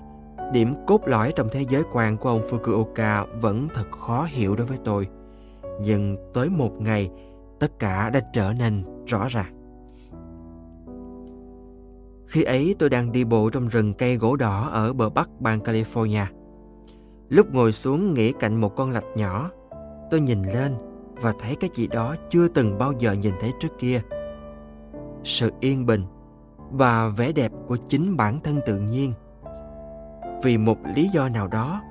[0.53, 4.65] điểm cốt lõi trong thế giới quan của ông Fukuoka vẫn thật khó hiểu đối
[4.65, 5.07] với tôi.
[5.81, 7.09] Nhưng tới một ngày,
[7.59, 9.53] tất cả đã trở nên rõ ràng.
[12.27, 15.59] Khi ấy tôi đang đi bộ trong rừng cây gỗ đỏ ở bờ bắc bang
[15.59, 16.25] California.
[17.29, 19.51] Lúc ngồi xuống nghỉ cạnh một con lạch nhỏ,
[20.11, 20.75] tôi nhìn lên
[21.21, 24.01] và thấy cái gì đó chưa từng bao giờ nhìn thấy trước kia.
[25.23, 26.03] Sự yên bình
[26.71, 29.13] và vẻ đẹp của chính bản thân tự nhiên.
[30.43, 31.81] Vì một lý do nào đó,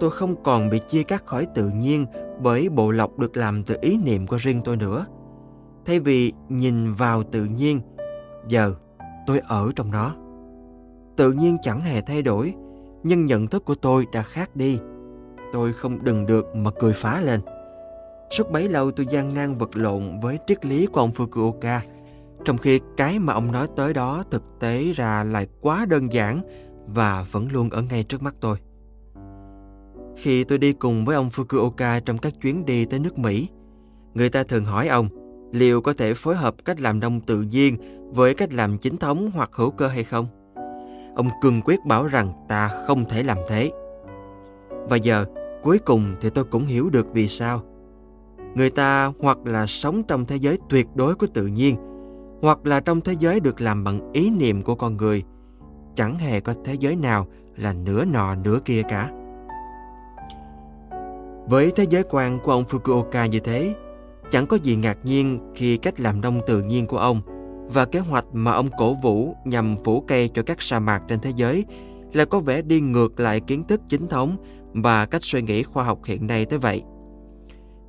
[0.00, 2.06] tôi không còn bị chia cắt khỏi tự nhiên
[2.40, 5.06] bởi bộ lọc được làm từ ý niệm của riêng tôi nữa.
[5.84, 7.80] Thay vì nhìn vào tự nhiên,
[8.48, 8.74] giờ
[9.26, 10.14] tôi ở trong nó.
[11.16, 12.54] Tự nhiên chẳng hề thay đổi,
[13.02, 14.78] nhưng nhận thức của tôi đã khác đi.
[15.52, 17.40] Tôi không đừng được mà cười phá lên.
[18.34, 21.80] Suốt bấy lâu tôi gian nan vật lộn với triết lý của ông Fukuoka,
[22.44, 26.40] trong khi cái mà ông nói tới đó thực tế ra lại quá đơn giản
[26.86, 28.56] và vẫn luôn ở ngay trước mắt tôi.
[30.16, 33.48] Khi tôi đi cùng với ông Fukuoka trong các chuyến đi tới nước Mỹ,
[34.14, 35.08] người ta thường hỏi ông
[35.52, 37.76] liệu có thể phối hợp cách làm nông tự nhiên
[38.12, 40.26] với cách làm chính thống hoặc hữu cơ hay không.
[41.16, 43.70] Ông cương quyết bảo rằng ta không thể làm thế.
[44.88, 45.24] Và giờ,
[45.62, 47.62] cuối cùng thì tôi cũng hiểu được vì sao
[48.54, 51.76] người ta hoặc là sống trong thế giới tuyệt đối của tự nhiên
[52.42, 55.24] hoặc là trong thế giới được làm bằng ý niệm của con người
[55.94, 57.26] chẳng hề có thế giới nào
[57.56, 59.10] là nửa nọ nửa kia cả.
[61.48, 63.74] Với thế giới quan của ông Fukuoka như thế,
[64.30, 67.20] chẳng có gì ngạc nhiên khi cách làm nông tự nhiên của ông
[67.72, 71.20] và kế hoạch mà ông cổ vũ nhằm phủ cây cho các sa mạc trên
[71.20, 71.64] thế giới
[72.12, 74.36] là có vẻ đi ngược lại kiến thức chính thống
[74.72, 76.82] và cách suy nghĩ khoa học hiện nay tới vậy.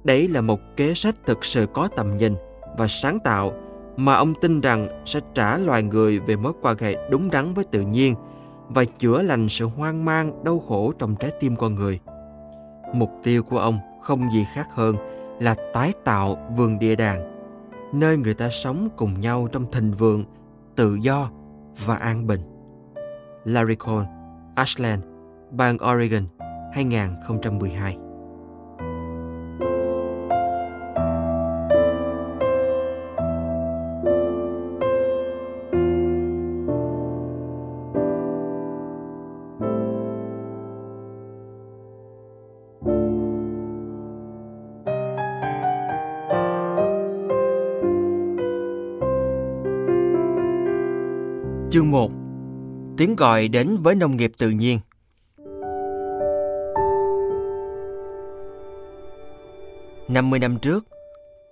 [0.05, 2.35] Đấy là một kế sách thực sự có tầm nhìn
[2.77, 3.53] và sáng tạo
[3.97, 7.63] mà ông tin rằng sẽ trả loài người về mối quan hệ đúng đắn với
[7.63, 8.15] tự nhiên
[8.69, 11.99] và chữa lành sự hoang mang, đau khổ trong trái tim con người.
[12.93, 14.95] Mục tiêu của ông không gì khác hơn
[15.39, 17.31] là tái tạo vườn địa đàng,
[17.93, 20.25] nơi người ta sống cùng nhau trong thịnh vượng,
[20.75, 21.29] tự do
[21.85, 22.41] và an bình.
[23.43, 24.07] Larry Cole,
[24.55, 25.03] Ashland,
[25.51, 26.23] bang Oregon,
[26.73, 27.97] 2012
[51.75, 52.11] Chương 1
[52.97, 54.79] Tiếng gọi đến với nông nghiệp tự nhiên
[60.07, 60.85] năm mươi năm trước,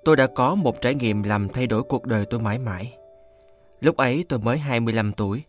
[0.06, 2.98] tôi đã có một trải nghiệm làm thay đổi cuộc đời tôi mãi mãi.
[3.80, 5.44] Lúc ấy tôi mới 25 tuổi.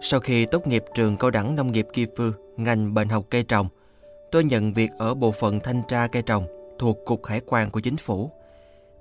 [0.00, 3.68] Sau khi tốt nghiệp trường cao đẳng nông nghiệp Kifu, ngành bệnh học cây trồng,
[4.32, 6.46] tôi nhận việc ở bộ phận thanh tra cây trồng
[6.78, 8.30] thuộc Cục Hải quan của chính phủ,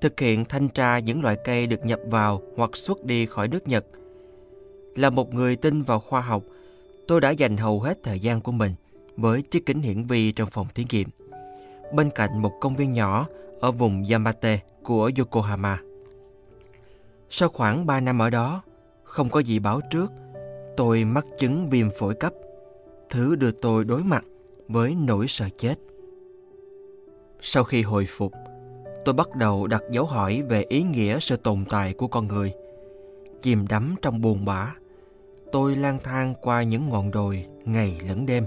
[0.01, 3.67] thực hiện thanh tra những loại cây được nhập vào hoặc xuất đi khỏi nước
[3.67, 3.85] Nhật–
[4.97, 6.43] là một người tin vào khoa học,
[7.07, 8.71] tôi đã dành hầu hết thời gian của mình
[9.17, 11.09] với chiếc kính hiển vi trong phòng thí nghiệm,
[11.93, 13.27] bên cạnh một công viên nhỏ
[13.59, 15.79] ở vùng Yamate của Yokohama.
[17.29, 18.61] Sau khoảng 3 năm ở đó,
[19.03, 20.11] không có gì báo trước,
[20.77, 22.33] tôi mắc chứng viêm phổi cấp,
[23.09, 24.25] thứ đưa tôi đối mặt
[24.67, 25.75] với nỗi sợ chết.
[27.41, 28.33] Sau khi hồi phục,
[29.05, 32.53] tôi bắt đầu đặt dấu hỏi về ý nghĩa sự tồn tại của con người,
[33.41, 34.73] chìm đắm trong buồn bã
[35.51, 38.45] tôi lang thang qua những ngọn đồi ngày lẫn đêm.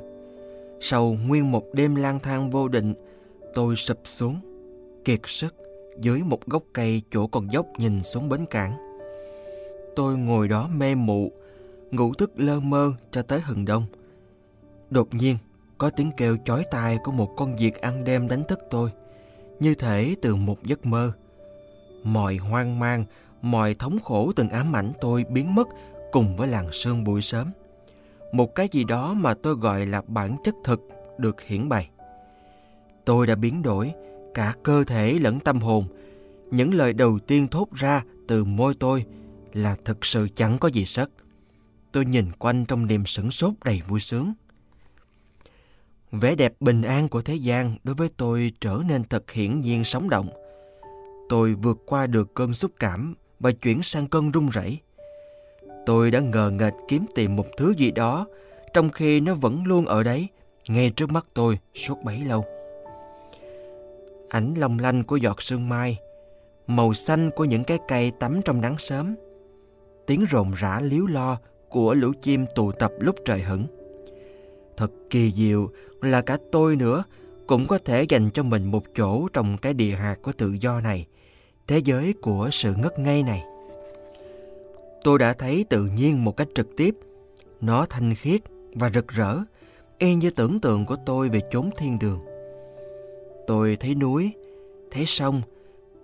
[0.81, 2.95] Sau nguyên một đêm lang thang vô định,
[3.55, 4.41] tôi sụp xuống,
[5.05, 5.55] kiệt sức
[6.01, 8.77] dưới một gốc cây chỗ con dốc nhìn xuống bến cảng.
[9.97, 11.33] Tôi ngồi đó mê mụ,
[11.91, 13.85] ngủ thức lơ mơ cho tới hừng đông.
[14.91, 15.37] Đột nhiên,
[15.79, 18.91] có tiếng kêu chói tai của một con diệt ăn đêm đánh thức tôi,
[19.61, 21.13] như thể từ một giấc mơ.
[22.05, 23.05] Mọi hoang mang,
[23.43, 25.69] mọi thống khổ từng ám ảnh tôi biến mất
[26.13, 27.51] cùng với làng sương buổi sớm.
[28.33, 30.81] Một cái gì đó mà tôi gọi là bản chất thực
[31.19, 31.91] được hiển bày.
[33.05, 33.93] Tôi đã biến đổi
[34.35, 35.87] cả cơ thể lẫn tâm hồn.
[36.51, 39.05] Những lời đầu tiên thốt ra từ môi tôi
[39.53, 41.11] là thực sự chẳng có gì sất.
[41.93, 44.33] Tôi nhìn quanh trong niềm sửng sốt đầy vui sướng.
[46.13, 49.85] Vẻ đẹp bình an của thế gian đối với tôi trở nên thật hiển nhiên
[49.85, 50.31] sống động.
[51.29, 54.79] Tôi vượt qua được cơn xúc cảm và chuyển sang cơn run rẩy.
[55.87, 58.27] Tôi đã ngờ nghệch kiếm tìm một thứ gì đó,
[58.73, 60.29] trong khi nó vẫn luôn ở đấy,
[60.69, 62.45] ngay trước mắt tôi suốt bấy lâu.
[64.29, 65.99] Ảnh long lanh của giọt sương mai,
[66.67, 69.15] màu xanh của những cái cây tắm trong nắng sớm,
[70.07, 73.67] tiếng rộn rã líu lo của lũ chim tụ tập lúc trời hửng.
[74.77, 75.69] Thật kỳ diệu
[76.03, 77.05] là cả tôi nữa
[77.47, 80.81] cũng có thể dành cho mình một chỗ trong cái địa hạt của tự do
[80.81, 81.07] này,
[81.67, 83.45] thế giới của sự ngất ngây này
[85.05, 86.95] tôi đã thấy tự nhiên một cách trực tiếp.
[87.61, 88.41] Nó thanh khiết
[88.75, 89.39] và rực rỡ,
[89.99, 92.21] y như tưởng tượng của tôi về chốn thiên đường.
[93.47, 94.33] Tôi thấy núi,
[94.91, 95.43] thấy sông,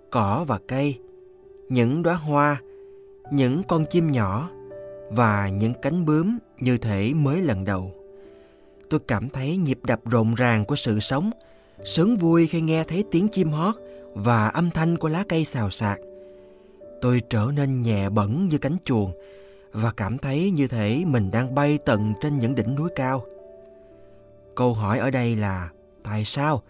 [0.09, 0.99] cỏ và cây,
[1.69, 2.61] những đóa hoa,
[3.31, 4.49] những con chim nhỏ
[5.09, 7.91] và những cánh bướm như thể mới lần đầu.
[8.89, 11.31] Tôi cảm thấy nhịp đập rộn ràng của sự sống,
[11.83, 13.75] sướng vui khi nghe thấy tiếng chim hót
[14.13, 15.99] và âm thanh của lá cây xào xạc
[17.01, 19.11] tôi trở nên nhẹ bẩn như cánh chuồn
[19.71, 23.25] và cảm thấy như thể mình đang bay tận trên những đỉnh núi cao.
[24.55, 25.69] Câu hỏi ở đây là
[26.03, 26.61] tại sao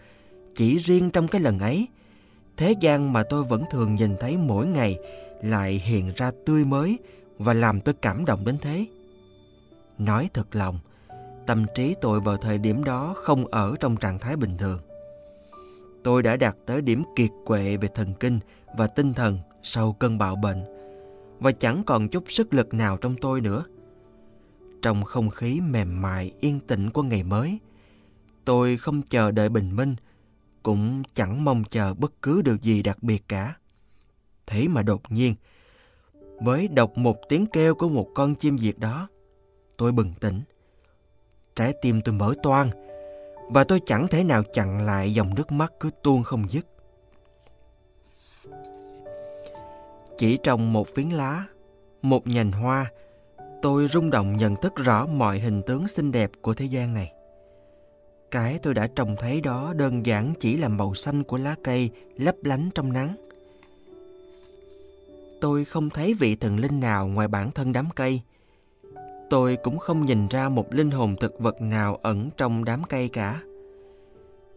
[0.56, 1.88] chỉ riêng trong cái lần ấy,
[2.58, 5.00] thế gian mà tôi vẫn thường nhìn thấy mỗi ngày
[5.42, 7.00] lại hiện ra tươi mới
[7.38, 8.86] và làm tôi cảm động đến thế?
[9.98, 10.80] Nói thật lòng,
[11.48, 14.80] tâm trí tôi vào thời điểm đó không ở trong trạng thái bình thường.
[16.04, 18.40] Tôi đã đạt tới điểm kiệt quệ về thần kinh
[18.78, 20.64] và tinh thần sau cơn bạo bệnh
[21.40, 23.64] và chẳng còn chút sức lực nào trong tôi nữa.
[24.82, 27.60] Trong không khí mềm mại yên tĩnh của ngày mới,
[28.46, 29.96] tôi không chờ đợi bình minh,
[30.64, 33.56] cũng chẳng mong chờ bất cứ điều gì đặc biệt cả.
[34.48, 35.36] Thế mà đột nhiên,
[36.40, 39.08] với đọc một tiếng kêu của một con chim diệt đó,
[39.78, 40.42] tôi bừng tỉnh.
[41.56, 42.72] trái tim tôi mở toang
[43.50, 46.68] và tôi chẳng thể nào chặn lại dòng nước mắt cứ tuôn không dứt.
[50.18, 51.46] Chỉ trong một phiến lá,
[52.02, 52.92] một nhành hoa,
[53.62, 57.12] tôi rung động nhận thức rõ mọi hình tướng xinh đẹp của thế gian này.
[58.32, 61.90] Cái tôi đã trông thấy đó đơn giản chỉ là màu xanh của lá cây
[62.18, 63.16] lấp lánh trong nắng.
[65.42, 68.22] Tôi không thấy vị thần linh nào ngoài bản thân đám cây.
[69.30, 73.10] Tôi cũng không nhìn ra một linh hồn thực vật nào ẩn trong đám cây
[73.10, 73.42] cả.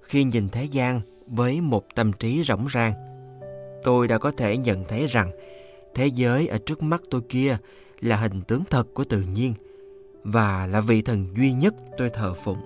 [0.03, 2.93] Khi nhìn thế gian với một tâm trí rỗng rang,
[3.83, 5.31] tôi đã có thể nhận thấy rằng
[5.95, 7.59] thế giới ở trước mắt tôi kia
[8.01, 9.55] là hình tướng thật của tự nhiên
[10.25, 12.59] và là vị thần duy nhất tôi thờ phụng.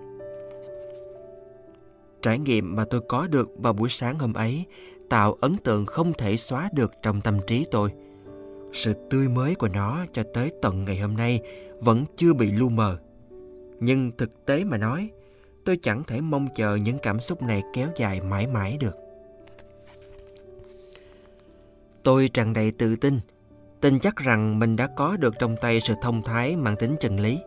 [2.23, 4.65] Trải nghiệm mà tôi có được vào buổi sáng hôm ấy
[5.09, 7.91] tạo ấn tượng không thể xóa được trong tâm trí tôi.
[8.73, 11.41] Sự tươi mới của nó cho tới tận ngày hôm nay
[11.81, 12.99] vẫn chưa bị lu mờ.
[13.81, 15.11] Nhưng thực tế mà nói,
[15.65, 18.97] tôi chẳng thể mong chờ những cảm xúc này kéo dài mãi mãi được.
[22.05, 23.21] Tôi tràn đầy tự tin,
[23.81, 27.21] tin chắc rằng mình đã có được trong tay sự thông thái mang tính chân
[27.21, 27.39] lý.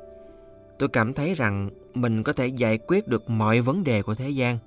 [0.80, 4.30] Tôi cảm thấy rằng mình có thể giải quyết được mọi vấn đề của thế
[4.30, 4.58] gian.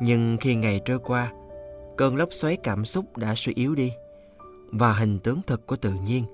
[0.00, 1.32] Nhưng khi ngày trôi qua,
[1.96, 3.92] cơn lốc xoáy cảm xúc đã suy yếu đi
[4.70, 6.24] và hình tướng thực của tự nhiên,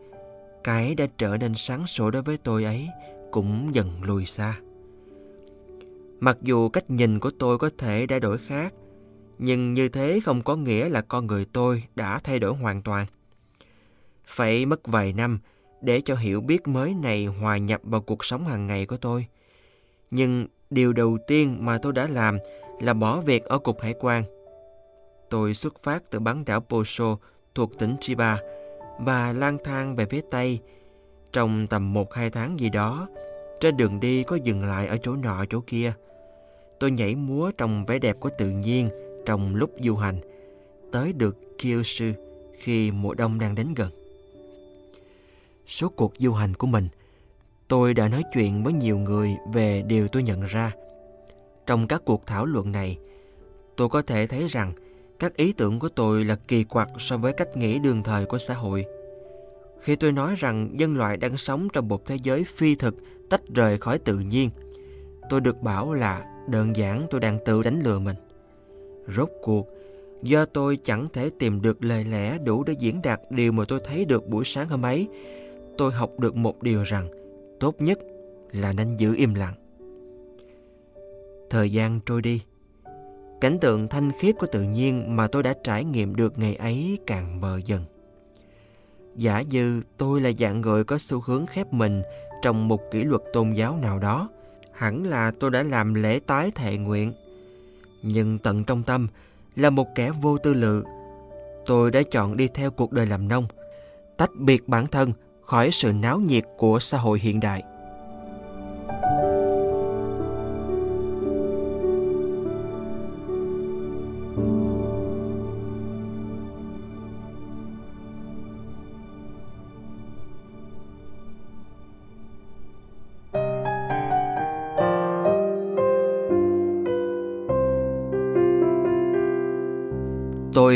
[0.64, 2.88] cái đã trở nên sáng sủa đối với tôi ấy
[3.30, 4.58] cũng dần lùi xa.
[6.20, 8.74] Mặc dù cách nhìn của tôi có thể đã đổi khác,
[9.38, 13.06] nhưng như thế không có nghĩa là con người tôi đã thay đổi hoàn toàn.
[14.26, 15.38] Phải mất vài năm
[15.80, 19.26] để cho hiểu biết mới này hòa nhập vào cuộc sống hàng ngày của tôi.
[20.10, 22.38] Nhưng điều đầu tiên mà tôi đã làm
[22.80, 24.24] là bỏ việc ở cục hải quan.
[25.30, 27.16] Tôi xuất phát từ bán đảo Poso
[27.54, 28.38] thuộc tỉnh Chiba
[28.98, 30.60] và lang thang về phía Tây.
[31.32, 33.08] Trong tầm một hai tháng gì đó,
[33.60, 35.92] trên đường đi có dừng lại ở chỗ nọ chỗ kia.
[36.80, 38.90] Tôi nhảy múa trong vẻ đẹp của tự nhiên
[39.28, 40.20] trong lúc du hành,
[40.92, 42.04] tới được Kyushu
[42.58, 43.90] khi mùa đông đang đến gần.
[45.66, 46.88] Suốt cuộc du hành của mình,
[47.68, 50.72] tôi đã nói chuyện với nhiều người về điều tôi nhận ra.
[51.66, 52.98] Trong các cuộc thảo luận này,
[53.76, 54.72] tôi có thể thấy rằng
[55.18, 58.38] các ý tưởng của tôi là kỳ quặc so với cách nghĩ đương thời của
[58.38, 58.84] xã hội.
[59.80, 62.94] Khi tôi nói rằng nhân loại đang sống trong một thế giới phi thực
[63.30, 64.50] tách rời khỏi tự nhiên,
[65.30, 68.16] tôi được bảo là đơn giản tôi đang tự đánh lừa mình.
[69.16, 69.68] Rốt cuộc,
[70.22, 73.80] do tôi chẳng thể tìm được lời lẽ đủ để diễn đạt điều mà tôi
[73.86, 75.08] thấy được buổi sáng hôm ấy,
[75.78, 77.08] tôi học được một điều rằng
[77.60, 77.98] tốt nhất
[78.52, 79.54] là nên giữ im lặng.
[81.50, 82.42] Thời gian trôi đi,
[83.40, 86.98] cảnh tượng thanh khiết của tự nhiên mà tôi đã trải nghiệm được ngày ấy
[87.06, 87.84] càng mờ dần.
[89.16, 92.02] Giả dư tôi là dạng người có xu hướng khép mình
[92.42, 94.30] trong một kỷ luật tôn giáo nào đó,
[94.72, 97.12] hẳn là tôi đã làm lễ tái thệ nguyện.
[98.02, 99.08] Nhưng tận trong tâm
[99.56, 100.84] là một kẻ vô tư lự,
[101.66, 103.46] tôi đã chọn đi theo cuộc đời làm nông,
[104.16, 107.62] tách biệt bản thân khỏi sự náo nhiệt của xã hội hiện đại.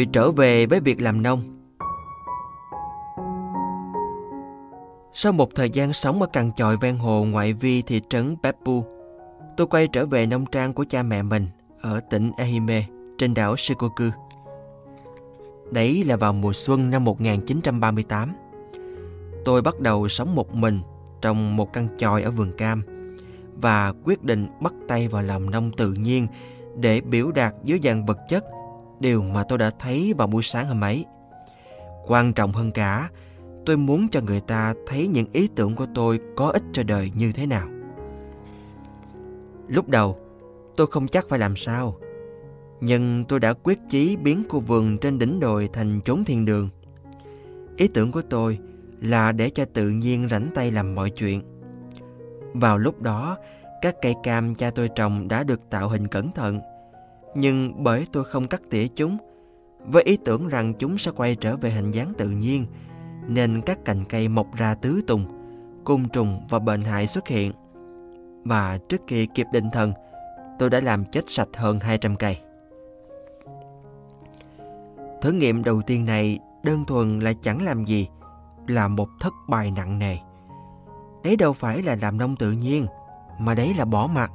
[0.05, 1.43] Trở về với việc làm nông.
[5.15, 8.85] Sau một thời gian sống ở cằn chòi ven hồ ngoại vi thị trấn Beppu,
[9.57, 11.47] tôi quay trở về nông trang của cha mẹ mình
[11.81, 12.85] ở tỉnh Ehime
[13.19, 14.05] trên đảo Shikoku.
[15.71, 18.33] Đấy là vào mùa xuân năm 1938.
[19.45, 20.81] Tôi bắt đầu sống một mình
[21.21, 22.83] trong một căn chòi ở vườn cam
[23.57, 26.27] và quyết định bắt tay vào làm nông tự nhiên
[26.77, 28.45] để biểu đạt dưới dạng vật chất
[29.01, 31.05] điều mà tôi đã thấy vào buổi sáng hôm ấy.
[32.07, 33.11] Quan trọng hơn cả,
[33.67, 37.13] tôi muốn cho người ta thấy những ý tưởng của tôi có ích cho đời
[37.17, 37.69] như thế nào.
[39.69, 40.19] Lúc đầu,
[40.77, 41.97] tôi không chắc phải làm sao,
[42.81, 46.69] nhưng tôi đã quyết chí biến khu vườn trên đỉnh đồi thành chốn thiên đường.
[47.77, 48.59] Ý tưởng của tôi
[49.01, 51.43] là để cho tự nhiên rảnh tay làm mọi chuyện.
[52.55, 53.37] Vào lúc đó,
[53.83, 56.61] các cây cam cha tôi trồng đã được tạo hình cẩn thận
[57.35, 59.17] nhưng bởi tôi không cắt tỉa chúng,
[59.87, 62.67] với ý tưởng rằng chúng sẽ quay trở về hình dáng tự nhiên,
[63.27, 65.25] nên các cành cây mọc ra tứ tùng,
[65.85, 67.53] côn trùng và bệnh hại xuất hiện.
[68.45, 69.93] Và trước khi kịp định thần,
[70.59, 72.39] tôi đã làm chết sạch hơn 200 cây.
[75.23, 78.09] Thử nghiệm đầu tiên này đơn thuần là chẳng làm gì,
[78.67, 80.17] là một thất bại nặng nề.
[81.25, 82.87] Đấy đâu phải là làm nông tự nhiên,
[83.39, 84.31] mà đấy là bỏ mặt.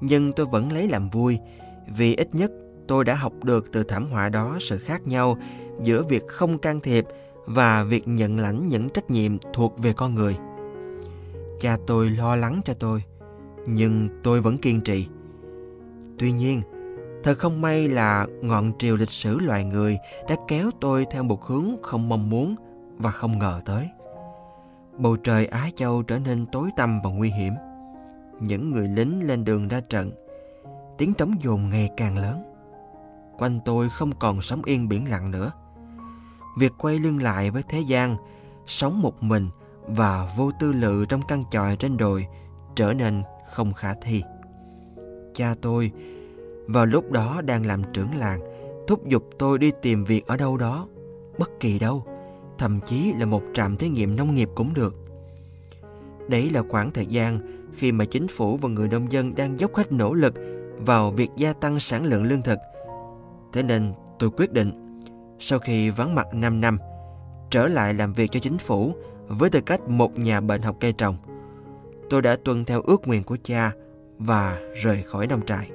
[0.00, 1.38] Nhưng tôi vẫn lấy làm vui
[1.96, 2.52] vì ít nhất
[2.88, 5.38] tôi đã học được từ thảm họa đó sự khác nhau
[5.82, 7.06] giữa việc không can thiệp
[7.46, 10.36] và việc nhận lãnh những trách nhiệm thuộc về con người.
[11.60, 13.02] Cha tôi lo lắng cho tôi,
[13.66, 15.06] nhưng tôi vẫn kiên trì.
[16.18, 16.62] Tuy nhiên,
[17.22, 21.44] thật không may là ngọn triều lịch sử loài người đã kéo tôi theo một
[21.44, 22.54] hướng không mong muốn
[22.98, 23.88] và không ngờ tới.
[24.98, 27.54] Bầu trời Á Châu trở nên tối tăm và nguy hiểm.
[28.40, 30.12] Những người lính lên đường ra trận,
[30.98, 32.42] tiếng trống dồn ngày càng lớn.
[33.38, 35.52] Quanh tôi không còn sống yên biển lặng nữa.
[36.58, 38.16] Việc quay lưng lại với thế gian,
[38.66, 39.48] sống một mình
[39.86, 42.26] và vô tư lự trong căn tròi trên đồi
[42.76, 43.22] trở nên
[43.52, 44.22] không khả thi.
[45.34, 45.92] Cha tôi
[46.66, 48.40] vào lúc đó đang làm trưởng làng,
[48.86, 50.88] thúc giục tôi đi tìm việc ở đâu đó,
[51.38, 52.04] bất kỳ đâu,
[52.58, 54.96] thậm chí là một trạm thí nghiệm nông nghiệp cũng được.
[56.28, 57.40] Đấy là khoảng thời gian
[57.76, 60.34] khi mà chính phủ và người nông dân đang dốc hết nỗ lực
[60.78, 62.58] vào việc gia tăng sản lượng lương thực.
[63.52, 65.00] Thế nên tôi quyết định,
[65.38, 66.78] sau khi vắng mặt 5 năm,
[67.50, 68.94] trở lại làm việc cho chính phủ
[69.28, 71.16] với tư cách một nhà bệnh học cây trồng.
[72.10, 73.72] Tôi đã tuân theo ước nguyện của cha
[74.18, 75.70] và rời khỏi nông trại.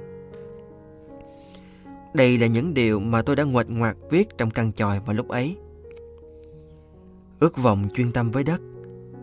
[2.14, 5.28] Đây là những điều mà tôi đã ngoạch ngoạc viết trong căn tròi vào lúc
[5.28, 5.56] ấy.
[7.40, 8.60] Ước vọng chuyên tâm với đất,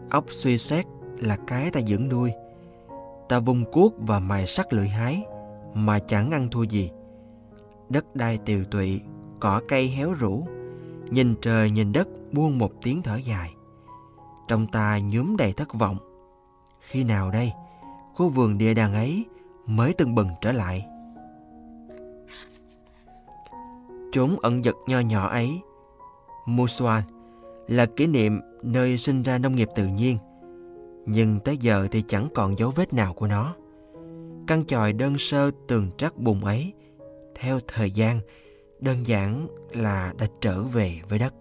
[0.09, 0.86] óc suy xét
[1.17, 2.32] là cái ta dưỡng nuôi.
[3.29, 5.23] Ta vung cuốc và mài sắt lưỡi hái
[5.74, 6.91] mà chẳng ăn thua gì.
[7.89, 9.01] Đất đai tiều tụy,
[9.39, 10.47] cỏ cây héo rũ,
[11.09, 13.53] nhìn trời nhìn đất buông một tiếng thở dài.
[14.47, 15.97] Trong ta nhuốm đầy thất vọng.
[16.80, 17.51] Khi nào đây,
[18.15, 19.26] khu vườn địa đàng ấy
[19.65, 20.86] mới từng bừng trở lại?
[24.11, 25.61] Chốn ẩn giật nho nhỏ ấy,
[26.45, 27.03] Musuan
[27.67, 30.17] là kỷ niệm nơi sinh ra nông nghiệp tự nhiên.
[31.05, 33.55] Nhưng tới giờ thì chẳng còn dấu vết nào của nó.
[34.52, 36.74] Căn tròi đơn sơ tường trắc bùn ấy,
[37.36, 38.20] theo thời gian,
[38.80, 41.34] đơn giản là đã trở về với đất.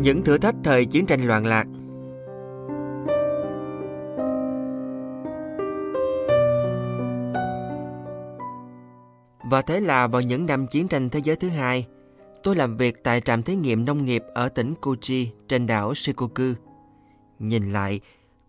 [0.00, 1.66] những thử thách thời chiến tranh loạn lạc.
[9.54, 11.86] Và thế là vào những năm chiến tranh thế giới thứ hai,
[12.42, 16.52] tôi làm việc tại trạm thí nghiệm nông nghiệp ở tỉnh Kochi trên đảo Shikoku.
[17.38, 18.00] Nhìn lại,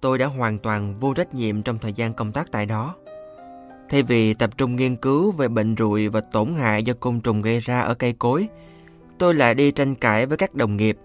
[0.02, 2.96] tôi đã hoàn toàn vô trách nhiệm trong thời gian công tác tại đó.
[3.90, 7.42] Thay vì tập trung nghiên cứu về bệnh rụi và tổn hại do côn trùng
[7.42, 8.48] gây ra ở cây cối,
[9.18, 10.98] tôi lại đi tranh cãi với các đồng nghiệp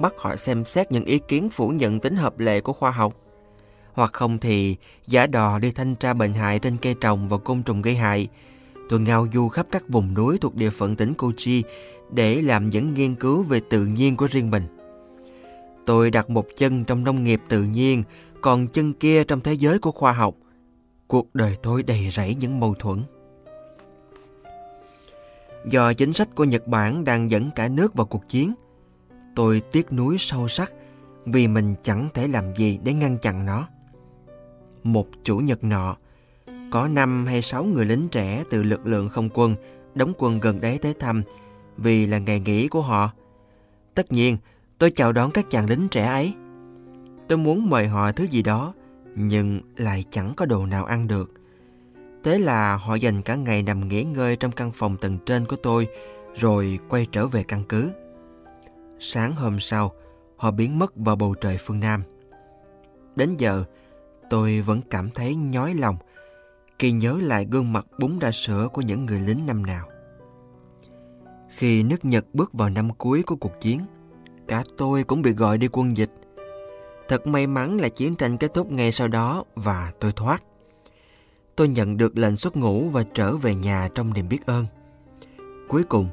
[0.00, 3.14] bắt họ xem xét những ý kiến phủ nhận tính hợp lệ của khoa học.
[3.92, 4.76] Hoặc không thì
[5.06, 8.28] giả đò đi thanh tra bệnh hại trên cây trồng và côn trùng gây hại.
[8.88, 11.62] Tôi ngao du khắp các vùng núi thuộc địa phận tỉnh Kochi
[12.10, 14.62] để làm những nghiên cứu về tự nhiên của riêng mình.
[15.86, 18.02] Tôi đặt một chân trong nông nghiệp tự nhiên,
[18.40, 20.34] còn chân kia trong thế giới của khoa học.
[21.06, 23.02] Cuộc đời tôi đầy rẫy những mâu thuẫn.
[25.66, 28.54] Do chính sách của Nhật Bản đang dẫn cả nước vào cuộc chiến,
[29.34, 30.72] Tôi tiếc nuối sâu sắc
[31.24, 33.68] vì mình chẳng thể làm gì để ngăn chặn nó.
[34.82, 35.96] Một chủ nhật nọ,
[36.72, 39.56] có năm hay sáu người lính trẻ từ lực lượng không quân
[39.94, 41.22] đóng quân gần đấy tới thăm
[41.76, 43.10] vì là ngày nghỉ của họ.
[43.94, 44.36] Tất nhiên,
[44.78, 46.34] tôi chào đón các chàng lính trẻ ấy.
[47.28, 48.74] Tôi muốn mời họ thứ gì đó,
[49.14, 51.32] nhưng lại chẳng có đồ nào ăn được.
[52.24, 55.56] Thế là họ dành cả ngày nằm nghỉ ngơi trong căn phòng tầng trên của
[55.56, 55.88] tôi,
[56.34, 57.90] rồi quay trở về căn cứ.
[58.98, 59.92] Sáng hôm sau,
[60.36, 62.02] họ biến mất vào bầu trời phương Nam.
[63.16, 63.64] Đến giờ,
[64.30, 65.96] tôi vẫn cảm thấy nhói lòng
[66.82, 69.88] Kỳ nhớ lại gương mặt bún ra sữa của những người lính năm nào.
[71.56, 73.80] Khi nước Nhật bước vào năm cuối của cuộc chiến,
[74.48, 76.10] cả tôi cũng bị gọi đi quân dịch.
[77.08, 80.42] Thật may mắn là chiến tranh kết thúc ngay sau đó và tôi thoát.
[81.56, 84.66] Tôi nhận được lệnh xuất ngũ và trở về nhà trong niềm biết ơn.
[85.68, 86.08] Cuối cùng,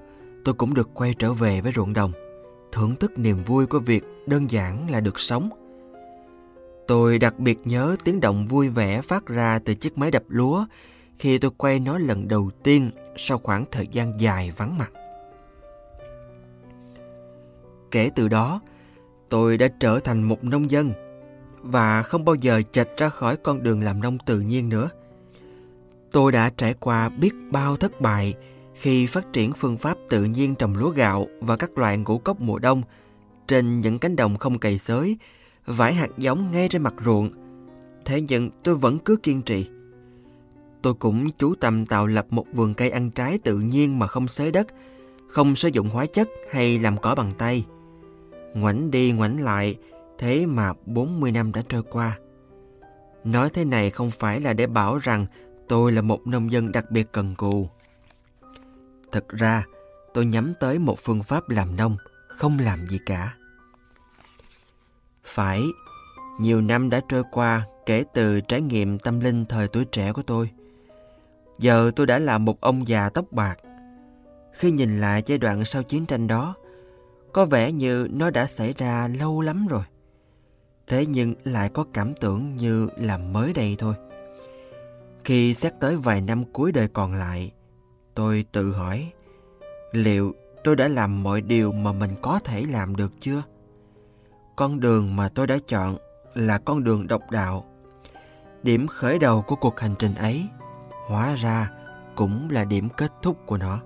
[0.46, 2.12] tôi cũng được quay trở về với ruộng đồng
[2.72, 5.50] thưởng thức niềm vui của việc đơn giản là được sống.
[6.90, 10.66] Tôi đặc biệt nhớ tiếng động vui vẻ phát ra từ chiếc máy đập lúa
[11.20, 14.92] khi tôi quay nó lần đầu tiên sau khoảng thời gian dài vắng mặt.
[17.92, 18.62] Kể từ đó,
[19.30, 20.92] tôi đã trở thành một nông dân
[21.62, 24.90] và không bao giờ chệch ra khỏi con đường làm nông tự nhiên nữa.
[26.12, 28.34] Tôi đã trải qua biết bao thất bại
[28.74, 32.42] khi phát triển phương pháp tự nhiên trồng lúa gạo và các loại ngũ cốc
[32.42, 32.82] mùa đông,
[33.48, 35.18] trên những cánh đồng không cày xới,
[35.70, 37.30] vải hạt giống ngay trên mặt ruộng.
[38.06, 39.70] Thế nhưng tôi vẫn cứ kiên trì.
[40.82, 44.28] Tôi cũng chú tâm tạo lập một vườn cây ăn trái tự nhiên mà không
[44.28, 44.68] xới đất,
[45.28, 47.66] không sử dụng hóa chất hay làm cỏ bằng tay.
[48.54, 49.76] Ngoảnh đi ngoảnh lại,
[50.18, 52.18] thế mà 40 năm đã trôi qua.
[53.24, 55.26] Nói thế này không phải là để bảo rằng
[55.68, 57.70] tôi là một nông dân đặc biệt cần cù.
[59.12, 59.66] Thật ra,
[60.14, 61.98] tôi nhắm tới một phương pháp làm nông,
[62.28, 63.36] không làm gì cả.
[65.30, 65.64] Phải,
[66.40, 70.22] nhiều năm đã trôi qua kể từ trải nghiệm tâm linh thời tuổi trẻ của
[70.28, 70.50] tôi.
[71.60, 73.56] Giờ tôi đã là một ông già tóc bạc.
[74.54, 76.56] Khi nhìn lại giai đoạn sau chiến tranh đó,
[77.34, 79.84] có vẻ như nó đã xảy ra lâu lắm rồi.
[80.88, 83.96] Thế nhưng lại có cảm tưởng như là mới đây thôi.
[85.24, 87.52] Khi xét tới vài năm cuối đời còn lại,
[88.16, 89.12] tôi tự hỏi
[89.92, 93.44] liệu tôi đã làm mọi điều mà mình có thể làm được chưa?
[94.60, 95.98] Con đường mà tôi đã chọn
[96.34, 97.66] là con đường độc đạo.
[98.64, 100.48] Điểm khởi đầu của cuộc hành trình ấy,
[101.08, 101.72] hóa ra
[102.16, 103.80] cũng là điểm kết thúc của nó.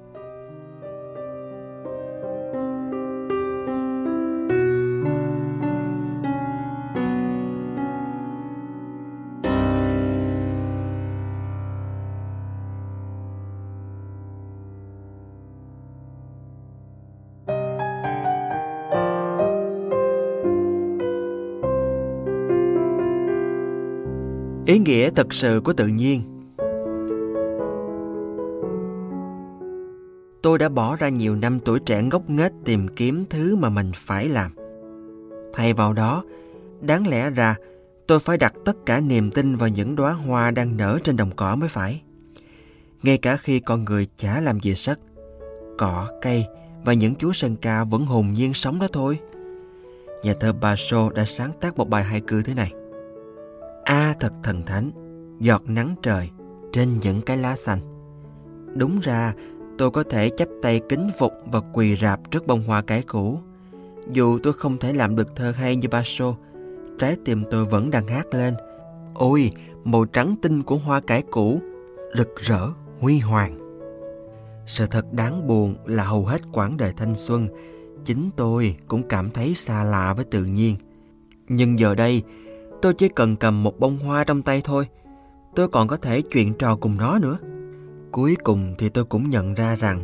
[24.73, 26.21] Ý nghĩa thật sự của tự nhiên
[30.43, 33.91] Tôi đã bỏ ra nhiều năm tuổi trẻ ngốc nghếch tìm kiếm thứ mà mình
[33.95, 34.51] phải làm.
[35.53, 36.23] Thay vào đó,
[36.81, 37.55] đáng lẽ ra
[38.07, 41.31] tôi phải đặt tất cả niềm tin vào những đóa hoa đang nở trên đồng
[41.35, 42.01] cỏ mới phải.
[43.03, 44.99] Ngay cả khi con người chả làm gì sất,
[45.77, 46.45] cỏ, cây
[46.85, 49.19] và những chú sơn ca vẫn hồn nhiên sống đó thôi.
[50.23, 52.73] Nhà thơ Basho đã sáng tác một bài hai cư thế này.
[53.83, 54.91] A thật thần thánh,
[55.39, 56.29] giọt nắng trời
[56.73, 57.79] trên những cái lá xanh.
[58.75, 59.33] Đúng ra,
[59.77, 63.39] tôi có thể chắp tay kính phục và quỳ rạp trước bông hoa cải cũ.
[64.11, 66.35] Dù tôi không thể làm được thơ hay như Basso,
[66.99, 68.53] trái tim tôi vẫn đang hát lên.
[69.13, 69.51] Ôi,
[69.83, 71.61] màu trắng tinh của hoa cải cũ,
[72.17, 72.67] rực rỡ,
[72.99, 73.59] huy hoàng.
[74.67, 77.47] Sự thật đáng buồn là hầu hết quãng đời thanh xuân,
[78.05, 80.75] chính tôi cũng cảm thấy xa lạ với tự nhiên.
[81.47, 82.23] Nhưng giờ đây,
[82.83, 84.87] Tôi chỉ cần cầm một bông hoa trong tay thôi.
[85.55, 87.37] Tôi còn có thể chuyện trò cùng nó nữa.
[88.11, 90.03] Cuối cùng thì tôi cũng nhận ra rằng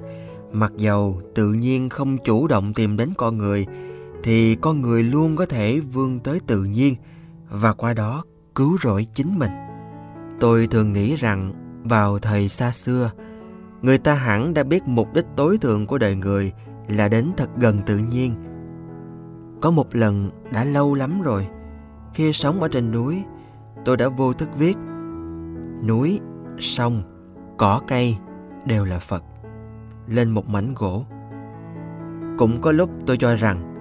[0.51, 3.67] mặc dầu tự nhiên không chủ động tìm đến con người
[4.23, 6.95] thì con người luôn có thể vươn tới tự nhiên
[7.49, 8.23] và qua đó
[8.55, 9.51] cứu rỗi chính mình.
[10.39, 11.53] Tôi thường nghĩ rằng
[11.83, 13.11] vào thời xa xưa,
[13.81, 16.53] người ta hẳn đã biết mục đích tối thượng của đời người
[16.87, 18.35] là đến thật gần tự nhiên.
[19.61, 21.47] Có một lần đã lâu lắm rồi,
[22.13, 23.23] khi sống ở trên núi,
[23.85, 24.77] tôi đã vô thức viết
[25.87, 26.19] núi,
[26.59, 27.03] sông,
[27.57, 28.17] cỏ cây
[28.65, 29.23] đều là Phật
[30.07, 31.05] lên một mảnh gỗ.
[32.37, 33.75] Cũng có lúc tôi cho rằng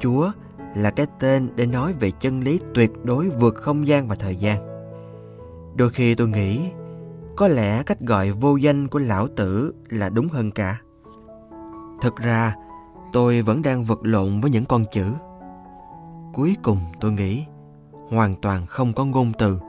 [0.00, 0.30] Chúa
[0.74, 4.36] là cái tên để nói về chân lý tuyệt đối vượt không gian và thời
[4.36, 4.68] gian.
[5.76, 6.70] Đôi khi tôi nghĩ
[7.36, 10.80] có lẽ cách gọi vô danh của lão tử là đúng hơn cả.
[12.02, 12.54] Thực ra,
[13.12, 15.12] tôi vẫn đang vật lộn với những con chữ.
[16.34, 17.46] Cuối cùng tôi nghĩ
[18.10, 19.60] hoàn toàn không có ngôn từ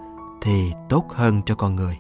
[0.42, 1.98] thì tốt hơn cho con người.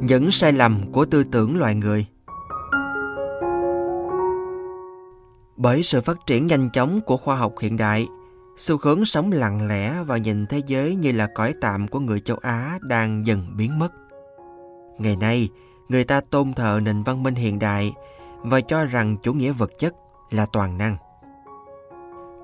[0.00, 2.06] Những sai lầm của tư tưởng loài người
[5.68, 8.08] Bởi sự phát triển nhanh chóng của khoa học hiện đại,
[8.56, 12.20] xu hướng sống lặng lẽ và nhìn thế giới như là cõi tạm của người
[12.20, 13.92] châu Á đang dần biến mất.
[14.98, 15.48] Ngày nay,
[15.88, 17.92] người ta tôn thờ nền văn minh hiện đại
[18.42, 19.94] và cho rằng chủ nghĩa vật chất
[20.30, 20.96] là toàn năng.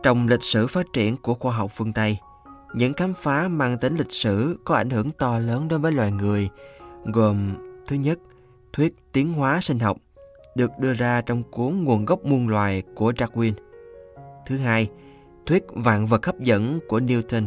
[0.02, 2.18] Trong lịch sử phát triển của khoa học phương Tây,
[2.74, 6.10] những khám phá mang tính lịch sử có ảnh hưởng to lớn đối với loài
[6.12, 6.48] người,
[7.04, 7.54] gồm
[7.86, 8.18] thứ nhất,
[8.72, 9.96] thuyết tiến hóa sinh học,
[10.54, 13.52] được đưa ra trong cuốn Nguồn gốc muôn loài của Darwin.
[14.46, 14.88] Thứ hai,
[15.46, 17.46] thuyết vạn vật hấp dẫn của Newton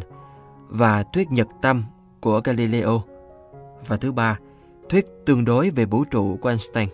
[0.67, 1.83] và thuyết nhật tâm
[2.21, 3.01] của Galileo.
[3.87, 4.39] Và thứ ba,
[4.89, 6.89] thuyết tương đối về vũ trụ của Einstein.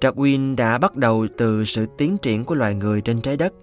[0.00, 3.54] Darwin đã bắt đầu từ sự tiến triển của loài người trên trái đất,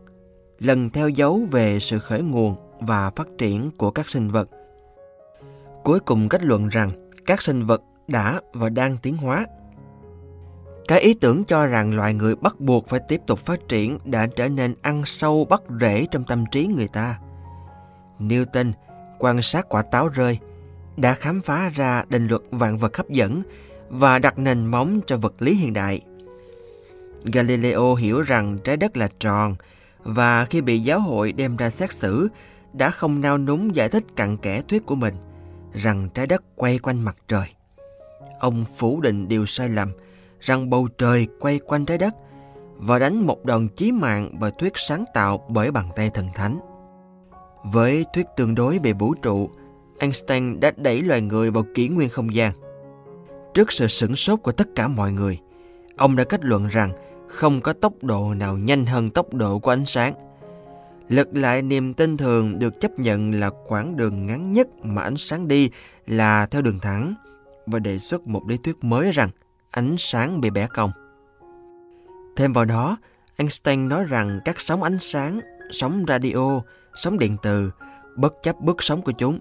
[0.59, 4.49] lần theo dấu về sự khởi nguồn và phát triển của các sinh vật.
[5.83, 9.45] Cuối cùng kết luận rằng các sinh vật đã và đang tiến hóa
[10.87, 14.27] cái ý tưởng cho rằng loài người bắt buộc phải tiếp tục phát triển đã
[14.35, 17.19] trở nên ăn sâu bắt rễ trong tâm trí người ta.
[18.19, 18.71] Newton
[19.19, 20.39] quan sát quả táo rơi,
[20.97, 23.41] đã khám phá ra định luật vạn vật hấp dẫn
[23.89, 26.01] và đặt nền móng cho vật lý hiện đại.
[27.23, 29.55] Galileo hiểu rằng trái đất là tròn
[30.03, 32.27] và khi bị giáo hội đem ra xét xử
[32.73, 35.15] đã không nao núng giải thích cặn kẽ thuyết của mình
[35.73, 37.47] rằng trái đất quay quanh mặt trời.
[38.39, 39.91] Ông phủ định điều sai lầm
[40.39, 42.15] rằng bầu trời quay quanh trái đất
[42.77, 46.59] và đánh một đòn chí mạng bởi thuyết sáng tạo bởi bàn tay thần thánh.
[47.63, 49.49] Với thuyết tương đối về vũ trụ,
[49.99, 52.51] Einstein đã đẩy loài người vào kỷ nguyên không gian.
[53.53, 55.39] Trước sự sửng sốt của tất cả mọi người,
[55.97, 56.93] ông đã kết luận rằng
[57.27, 60.13] không có tốc độ nào nhanh hơn tốc độ của ánh sáng.
[61.09, 65.17] Lật lại niềm tin thường được chấp nhận là quãng đường ngắn nhất mà ánh
[65.17, 65.71] sáng đi
[66.07, 67.15] là theo đường thẳng
[67.65, 69.29] và đề xuất một lý thuyết mới rằng
[69.77, 70.91] ánh sáng bị bẻ cong.
[72.35, 72.97] Thêm vào đó,
[73.35, 75.39] Einstein nói rằng các sóng ánh sáng,
[75.71, 76.61] sóng radio,
[76.95, 77.71] sóng điện từ,
[78.15, 79.39] bất chấp bước sóng của chúng,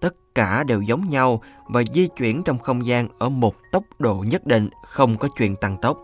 [0.00, 4.24] tất cả đều giống nhau và di chuyển trong không gian ở một tốc độ
[4.28, 5.98] nhất định, không có chuyện tăng tốc.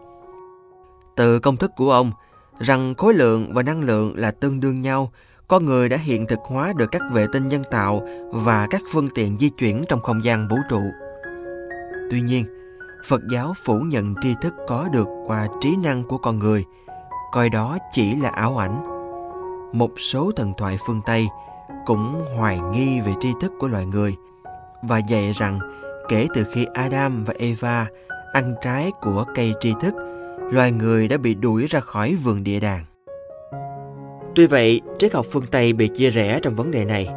[1.17, 2.13] Từ công thức của ông,
[2.59, 5.13] rằng khối lượng và năng lượng là tương đương nhau,
[5.49, 9.09] con người đã hiện thực hóa được các vệ tinh nhân tạo và các phương
[9.15, 10.83] tiện di chuyển trong không gian vũ trụ.
[12.11, 12.60] Tuy nhiên,
[13.09, 16.65] Phật giáo phủ nhận tri thức có được qua trí năng của con người,
[17.33, 18.87] coi đó chỉ là ảo ảnh.
[19.73, 21.29] Một số thần thoại phương Tây
[21.87, 24.17] cũng hoài nghi về tri thức của loài người
[24.83, 25.59] và dạy rằng
[26.09, 27.87] kể từ khi Adam và Eva
[28.33, 29.95] ăn trái của cây tri thức,
[30.51, 32.85] loài người đã bị đuổi ra khỏi vườn địa đàng.
[34.35, 37.09] Tuy vậy, triết học phương Tây bị chia rẽ trong vấn đề này.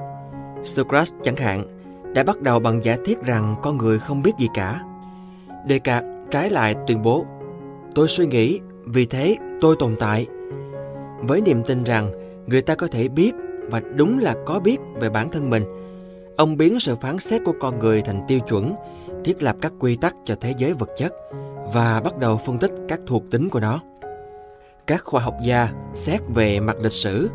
[0.64, 1.66] Socrates chẳng hạn
[2.14, 4.82] đã bắt đầu bằng giả thiết rằng con người không biết gì cả.
[5.70, 7.26] Descartes trái lại tuyên bố
[7.96, 10.28] Tôi suy nghĩ, vì thế tôi tồn tại.
[11.22, 12.12] Với niềm tin rằng
[12.48, 13.32] người ta có thể biết
[13.70, 15.64] và đúng là có biết về bản thân mình,
[16.38, 18.76] ông biến sự phán xét của con người thành tiêu chuẩn,
[19.26, 21.14] thiết lập các quy tắc cho thế giới vật chất
[21.74, 23.82] và bắt đầu phân tích các thuộc tính của nó.
[24.88, 27.30] Các khoa học gia xét về mặt lịch sử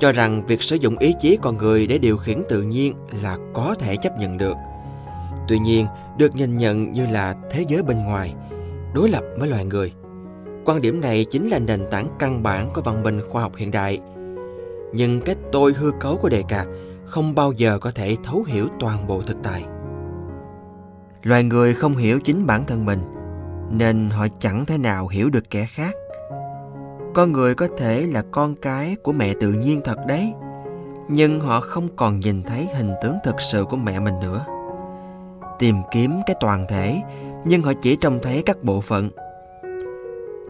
[0.00, 3.38] cho rằng việc sử dụng ý chí con người để điều khiển tự nhiên là
[3.54, 4.56] có thể chấp nhận được.
[5.48, 5.86] Tuy nhiên,
[6.18, 8.34] được nhìn nhận như là thế giới bên ngoài,
[8.94, 9.92] đối lập với loài người.
[10.64, 13.70] Quan điểm này chính là nền tảng căn bản của văn minh khoa học hiện
[13.70, 14.00] đại.
[14.92, 16.66] Nhưng cái tôi hư cấu của đề cạc
[17.04, 19.64] không bao giờ có thể thấu hiểu toàn bộ thực tại.
[21.22, 23.00] Loài người không hiểu chính bản thân mình,
[23.70, 25.94] nên họ chẳng thể nào hiểu được kẻ khác.
[27.14, 30.32] Con người có thể là con cái của mẹ tự nhiên thật đấy,
[31.08, 34.44] nhưng họ không còn nhìn thấy hình tướng thực sự của mẹ mình nữa
[35.62, 37.02] tìm kiếm cái toàn thể,
[37.44, 39.10] nhưng họ chỉ trông thấy các bộ phận.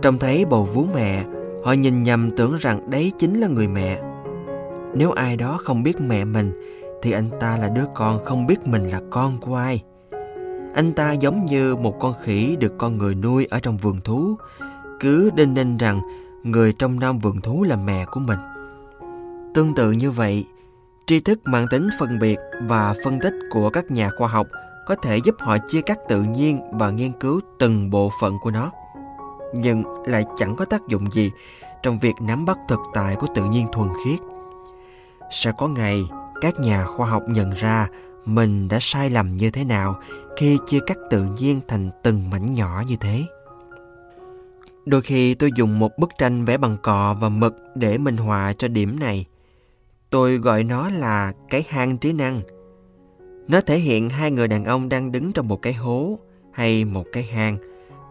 [0.02, 1.24] Trông thấy bầu vú mẹ
[1.64, 4.00] họ nhìn nhầm tưởng rằng đấy chính là người mẹ.
[4.94, 6.52] Nếu ai đó không biết mẹ mình,
[7.02, 9.82] thì anh ta là đứa con không biết mình là con của ai.
[10.74, 14.36] Anh ta giống như một con khỉ được con người nuôi ở trong vườn thú,
[15.00, 16.00] cứ đinh ninh rằng
[16.42, 18.38] người trong năm vườn thú là mẹ của mình.
[19.54, 20.44] Tương tự như vậy,
[21.06, 24.46] tri thức mang tính phân biệt và phân tích của các nhà khoa học
[24.86, 28.50] có thể giúp họ chia cắt tự nhiên và nghiên cứu từng bộ phận của
[28.50, 28.70] nó.
[29.54, 31.30] Nhưng lại chẳng có tác dụng gì
[31.82, 34.18] trong việc nắm bắt thực tại của tự nhiên thuần khiết.
[35.30, 36.04] Sẽ có ngày,
[36.40, 37.88] các nhà khoa học nhận ra
[38.24, 40.00] mình đã sai lầm như thế nào
[40.36, 43.24] khi chia cắt tự nhiên thành từng mảnh nhỏ như thế.
[44.86, 48.52] Đôi khi tôi dùng một bức tranh vẽ bằng cọ và mực để minh họa
[48.58, 49.26] cho điểm này.
[50.10, 52.42] Tôi gọi nó là cái hang trí năng
[53.52, 56.18] nó thể hiện hai người đàn ông đang đứng trong một cái hố
[56.52, 57.56] hay một cái hang,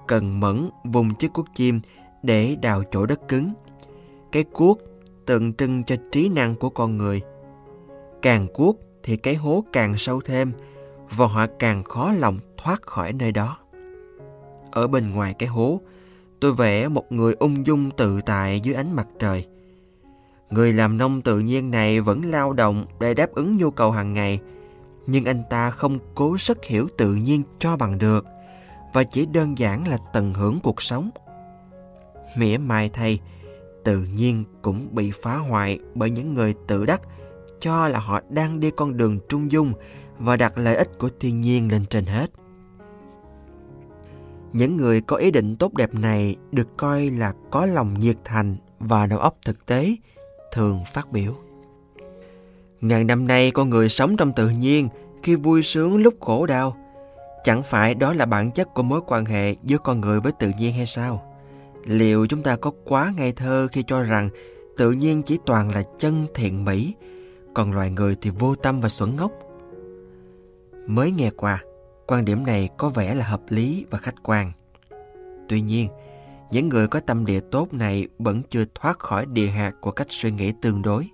[0.08, 1.80] cần mẫn vùng chiếc cuốc chim
[2.24, 3.54] để đào chỗ đất cứng.
[4.32, 4.80] Cái cuốc
[5.26, 7.22] tượng trưng cho trí năng của con người.
[8.22, 10.52] Càng cuốc thì cái hố càng sâu thêm
[11.10, 13.58] và họ càng khó lòng thoát khỏi nơi đó.
[14.72, 15.82] Ở bên ngoài cái hố,
[16.40, 19.48] tôi vẽ một người ung dung tự tại dưới ánh mặt trời.
[20.50, 24.14] Người làm nông tự nhiên này vẫn lao động để đáp ứng nhu cầu hàng
[24.14, 24.40] ngày
[25.12, 28.26] nhưng anh ta không cố sức hiểu tự nhiên cho bằng được
[28.94, 31.10] và chỉ đơn giản là tận hưởng cuộc sống.
[32.38, 33.20] Mỉa mai thay,
[33.84, 37.02] tự nhiên cũng bị phá hoại bởi những người tự đắc
[37.60, 39.74] cho là họ đang đi con đường trung dung
[40.20, 42.32] và đặt lợi ích của thiên nhiên lên trên hết.
[44.54, 48.58] Những người có ý định tốt đẹp này được coi là có lòng nhiệt thành
[48.80, 49.96] và đầu óc thực tế,
[50.54, 51.34] thường phát biểu.
[52.82, 54.90] Ngàn năm nay con người sống trong tự nhiên
[55.24, 56.78] khi vui sướng lúc khổ đau.
[57.44, 60.52] Chẳng phải đó là bản chất của mối quan hệ giữa con người với tự
[60.58, 61.24] nhiên hay sao?
[61.86, 64.30] Liệu chúng ta có quá ngây thơ khi cho rằng
[64.78, 66.96] tự nhiên chỉ toàn là chân thiện mỹ,
[67.54, 69.32] còn loài người thì vô tâm và xuẩn ngốc?
[70.88, 71.64] Mới nghe qua,
[72.08, 74.52] quan điểm này có vẻ là hợp lý và khách quan.
[75.50, 75.90] Tuy nhiên,
[76.52, 80.08] những người có tâm địa tốt này vẫn chưa thoát khỏi địa hạt của cách
[80.10, 81.10] suy nghĩ tương đối.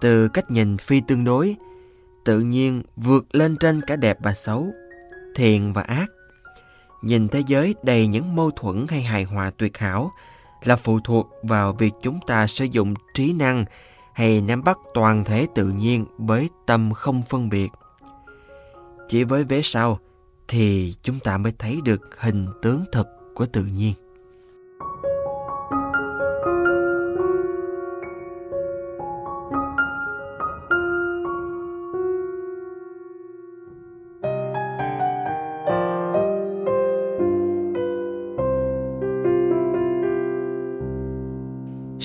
[0.00, 1.56] Từ cách nhìn phi tương đối,
[2.24, 4.72] tự nhiên vượt lên trên cả đẹp và xấu,
[5.34, 6.06] thiện và ác.
[7.02, 10.12] Nhìn thế giới đầy những mâu thuẫn hay hài hòa tuyệt hảo
[10.64, 13.64] là phụ thuộc vào việc chúng ta sử dụng trí năng
[14.14, 17.68] hay nắm bắt toàn thể tự nhiên với tâm không phân biệt.
[19.08, 19.98] Chỉ với vế sau
[20.48, 23.94] thì chúng ta mới thấy được hình tướng thực của tự nhiên.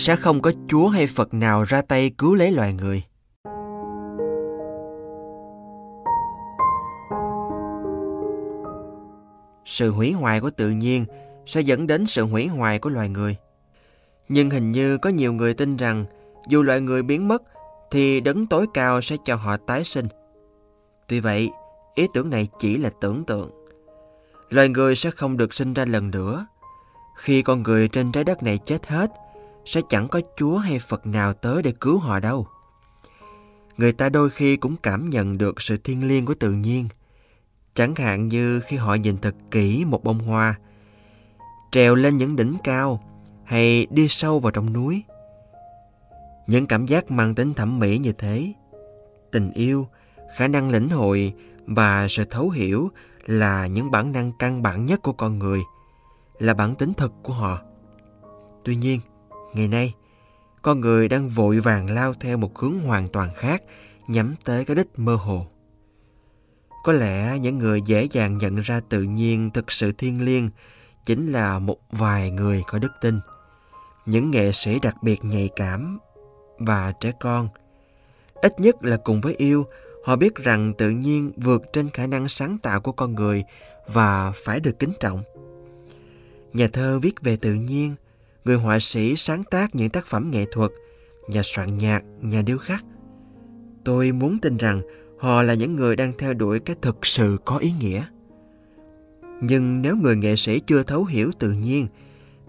[0.10, 3.04] Sẽ không có Chúa hay Phật nào ra tay cứu lấy loài người.
[9.66, 11.06] Sự hủy hoại của tự nhiên
[11.46, 13.36] sẽ dẫn đến sự hủy hoại của loài người.
[14.30, 16.06] Nhưng hình như có nhiều người tin rằng
[16.48, 17.44] dù loài người biến mất
[17.92, 20.08] thì đấng tối cao sẽ cho họ tái sinh.
[21.08, 21.50] Tuy vậy,
[21.96, 23.52] ý tưởng này chỉ là tưởng tượng.
[24.50, 26.48] Loài người sẽ không được sinh ra lần nữa.
[27.16, 29.12] Khi con người trên trái đất này chết hết,
[29.70, 32.48] sẽ chẳng có Chúa hay Phật nào tới để cứu họ đâu.
[33.78, 36.88] Người ta đôi khi cũng cảm nhận được sự thiêng liêng của tự nhiên.
[37.74, 40.60] Chẳng hạn như khi họ nhìn thật kỹ một bông hoa,
[41.72, 43.04] trèo lên những đỉnh cao
[43.44, 45.04] hay đi sâu vào trong núi.
[46.48, 48.54] Những cảm giác mang tính thẩm mỹ như thế,
[49.32, 49.88] tình yêu,
[50.36, 51.34] khả năng lĩnh hội
[51.66, 52.92] và sự thấu hiểu
[53.26, 55.62] là những bản năng căn bản nhất của con người,
[56.40, 57.62] là bản tính thực của họ.
[58.64, 59.00] Tuy nhiên,
[59.54, 59.94] Ngày nay,
[60.62, 63.64] con người đang vội vàng lao theo một hướng hoàn toàn khác,
[64.08, 65.48] nhắm tới cái đích mơ hồ.
[66.84, 70.50] Có lẽ những người dễ dàng nhận ra tự nhiên thực sự thiêng liêng
[71.06, 73.20] chính là một vài người có đức tin,
[74.06, 76.00] những nghệ sĩ đặc biệt nhạy cảm
[76.58, 77.50] và trẻ con.
[78.34, 79.66] Ít nhất là cùng với yêu,
[80.06, 83.44] họ biết rằng tự nhiên vượt trên khả năng sáng tạo của con người
[83.88, 85.24] và phải được kính trọng.
[86.54, 87.96] Nhà thơ viết về tự nhiên–
[88.46, 90.72] người họa sĩ sáng tác những tác phẩm nghệ thuật,
[91.28, 92.86] nhà soạn nhạc, nhà điêu khắc.
[93.84, 94.82] Tôi muốn tin rằng
[95.20, 98.06] họ là những người đang theo đuổi cái thực sự có ý nghĩa.
[99.42, 101.88] Nhưng nếu người nghệ sĩ chưa thấu hiểu tự nhiên,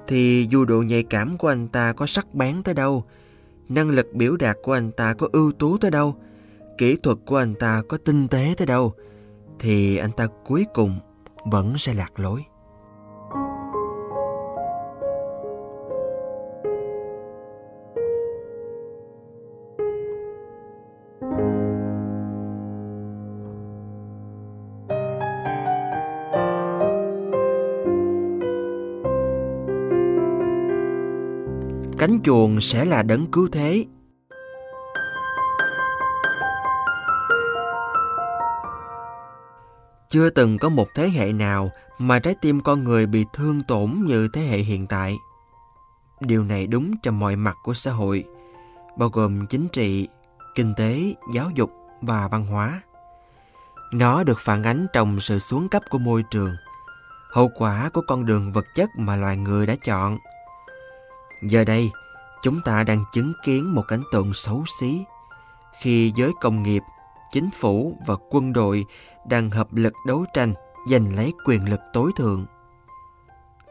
[0.07, 3.05] thì dù độ nhạy cảm của anh ta có sắc bén tới đâu,
[3.68, 6.16] năng lực biểu đạt của anh ta có ưu tú tới đâu,
[6.78, 8.95] kỹ thuật của anh ta có tinh tế tới đâu,
[9.59, 10.99] thì anh ta cuối cùng
[11.45, 12.45] vẫn sẽ lạc lối.
[32.11, 33.84] Cánh chuồng sẽ là đấng cứu thế.
[40.08, 44.03] Chưa từng có một thế hệ nào mà trái tim con người bị thương tổn
[44.07, 45.16] như thế hệ hiện tại.
[46.20, 48.24] Điều này đúng cho mọi mặt của xã hội,
[48.96, 50.08] bao gồm chính trị,
[50.54, 51.70] kinh tế, giáo dục
[52.00, 52.82] và văn hóa.
[53.92, 56.57] Nó được phản ánh trong sự xuống cấp của môi trường,
[57.32, 60.18] hậu quả của con đường vật chất mà loài người đã chọn–
[61.42, 61.91] Giờ đây,
[62.42, 65.04] chúng ta đang chứng kiến một cảnh tượng xấu xí
[65.80, 66.83] khi giới công nghiệp,
[67.33, 68.84] chính phủ và quân đội
[69.29, 70.54] đang hợp lực đấu tranh
[70.91, 72.46] giành lấy quyền lực tối thượng.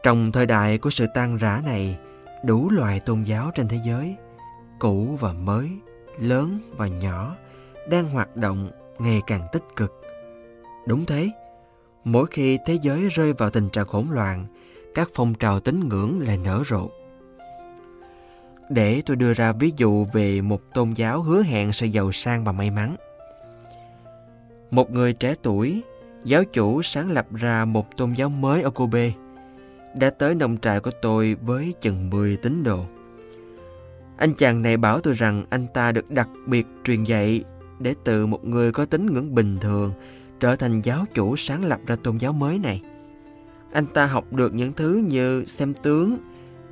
[0.02, 1.98] Trong thời đại của sự tan rã này,
[2.44, 4.16] đủ loại tôn giáo trên thế giới,
[4.78, 5.70] cũ và mới,
[6.18, 7.36] lớn và nhỏ,
[7.88, 10.00] đang hoạt động ngày càng tích cực.
[10.86, 11.30] Đúng thế,
[12.04, 14.46] mỗi khi thế giới rơi vào tình trạng hỗn loạn,
[14.94, 16.88] các phong trào tín ngưỡng lại nở rộ.
[18.70, 22.44] Để tôi đưa ra ví dụ về một tôn giáo hứa hẹn sự giàu sang
[22.44, 22.96] và may mắn.
[24.70, 25.82] Một người trẻ tuổi,
[26.24, 29.12] giáo chủ sáng lập ra một tôn giáo mới ở Kobe,
[29.94, 32.84] đã tới nông trại của tôi với chừng 10 tín đồ.
[34.16, 37.44] Anh chàng này bảo tôi rằng anh ta được đặc biệt truyền dạy
[37.78, 39.92] để từ một người có tính ngưỡng bình thường
[40.40, 42.82] trở thành giáo chủ sáng lập ra tôn giáo mới này.
[43.72, 46.18] Anh ta học được những thứ như xem tướng,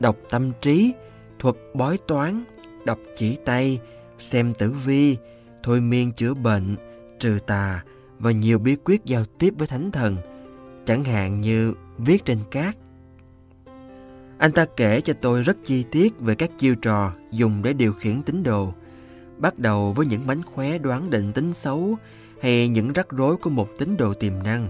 [0.01, 0.93] đọc tâm trí,
[1.39, 2.45] thuật bói toán,
[2.85, 3.81] đọc chỉ tay,
[4.19, 5.17] xem tử vi,
[5.63, 6.77] thôi miên chữa bệnh,
[7.21, 7.83] trừ tà
[8.19, 10.17] và nhiều bí quyết giao tiếp với thánh thần,
[10.87, 12.77] chẳng hạn như viết trên cát.
[14.39, 17.93] Anh ta kể cho tôi rất chi tiết về các chiêu trò dùng để điều
[17.93, 18.73] khiển tín đồ,
[19.39, 21.97] bắt đầu với những mánh khóe đoán định tính xấu
[22.43, 24.69] hay những rắc rối của một tín đồ tiềm năng.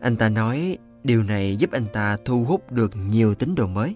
[0.00, 3.94] Anh ta nói điều này giúp anh ta thu hút được nhiều tín đồ mới.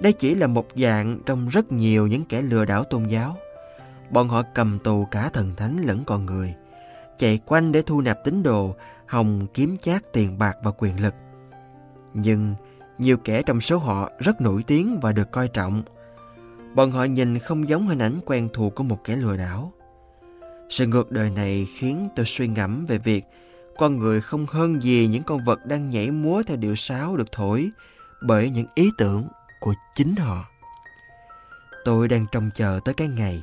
[0.00, 3.36] Đây chỉ là một dạng trong rất nhiều những kẻ lừa đảo tôn giáo.
[4.10, 6.54] Bọn họ cầm tù cả thần thánh lẫn con người,
[7.18, 8.74] chạy quanh để thu nạp tín đồ,
[9.06, 11.14] hòng kiếm chác tiền bạc và quyền lực.
[12.14, 12.54] Nhưng
[12.98, 15.82] nhiều kẻ trong số họ rất nổi tiếng và được coi trọng.
[16.74, 19.72] Bọn họ nhìn không giống hình ảnh quen thuộc của một kẻ lừa đảo.
[20.68, 23.24] Sự ngược đời này khiến tôi suy ngẫm về việc
[23.78, 27.32] con người không hơn gì những con vật đang nhảy múa theo điệu sáo được
[27.32, 27.70] thổi
[28.20, 29.24] bởi những ý tưởng
[29.60, 30.44] của chính họ.
[31.84, 33.42] Tôi đang trông chờ tới cái ngày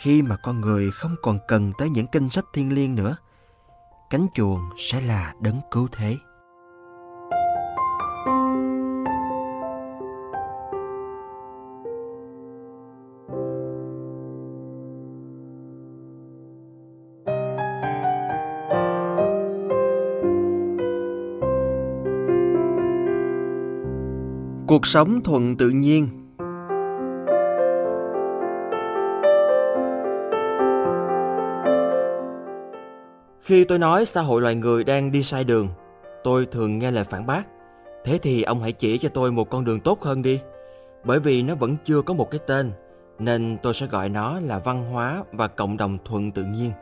[0.00, 3.16] khi mà con người không còn cần tới những kinh sách thiên liêng nữa.
[4.10, 6.18] Cánh chuồng sẽ là đấng cứu thế.
[24.72, 26.08] Cuộc sống thuận tự nhiên
[33.40, 35.68] Khi tôi nói xã hội loài người đang đi sai đường,
[36.24, 37.42] tôi thường nghe lời phản bác.
[38.04, 40.40] Thế thì ông hãy chỉ cho tôi một con đường tốt hơn đi.
[41.04, 42.70] Bởi vì nó vẫn chưa có một cái tên,
[43.18, 46.72] nên tôi sẽ gọi nó là văn hóa và cộng đồng thuận tự nhiên.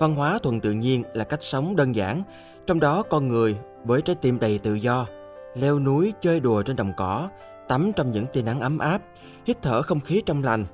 [0.00, 2.22] Văn hóa thuận tự nhiên là cách sống đơn giản,
[2.66, 5.06] trong đó con người với trái tim đầy tự do,
[5.54, 7.28] leo núi chơi đùa trên đồng cỏ,
[7.68, 9.02] tắm trong những tia nắng ấm áp,
[9.46, 10.64] hít thở không khí trong lành,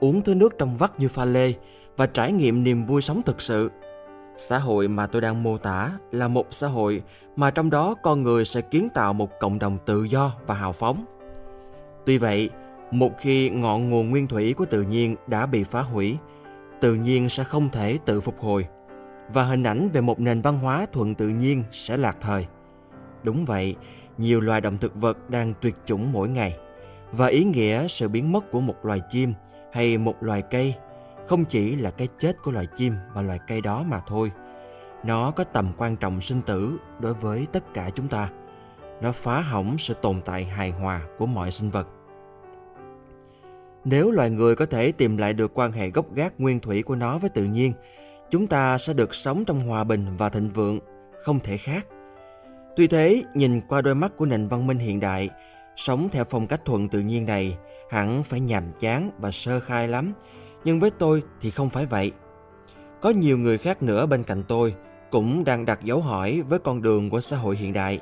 [0.00, 1.52] uống thứ nước trong vắt như pha lê
[1.96, 3.70] và trải nghiệm niềm vui sống thực sự.
[4.36, 7.02] Xã hội mà tôi đang mô tả là một xã hội
[7.36, 10.72] mà trong đó con người sẽ kiến tạo một cộng đồng tự do và hào
[10.72, 11.04] phóng.
[12.06, 12.50] Tuy vậy,
[12.90, 16.18] một khi ngọn nguồn nguyên thủy của tự nhiên đã bị phá hủy,
[16.80, 18.66] tự nhiên sẽ không thể tự phục hồi
[19.32, 22.46] và hình ảnh về một nền văn hóa thuận tự nhiên sẽ lạc thời.
[23.24, 23.76] Đúng vậy,
[24.18, 26.56] nhiều loài động thực vật đang tuyệt chủng mỗi ngày
[27.12, 29.32] và ý nghĩa sự biến mất của một loài chim
[29.72, 30.74] hay một loài cây
[31.26, 34.32] không chỉ là cái chết của loài chim và loài cây đó mà thôi.
[35.04, 38.30] Nó có tầm quan trọng sinh tử đối với tất cả chúng ta.
[39.00, 41.88] Nó phá hỏng sự tồn tại hài hòa của mọi sinh vật.
[43.84, 46.94] Nếu loài người có thể tìm lại được quan hệ gốc gác nguyên thủy của
[46.94, 47.72] nó với tự nhiên,
[48.30, 50.78] chúng ta sẽ được sống trong hòa bình và thịnh vượng,
[51.22, 51.86] không thể khác.
[52.76, 55.30] Tuy thế, nhìn qua đôi mắt của nền văn minh hiện đại,
[55.76, 57.56] sống theo phong cách thuận tự nhiên này
[57.90, 60.12] hẳn phải nhàm chán và sơ khai lắm,
[60.64, 62.12] nhưng với tôi thì không phải vậy.
[63.02, 64.74] Có nhiều người khác nữa bên cạnh tôi
[65.10, 68.00] cũng đang đặt dấu hỏi với con đường của xã hội hiện đại.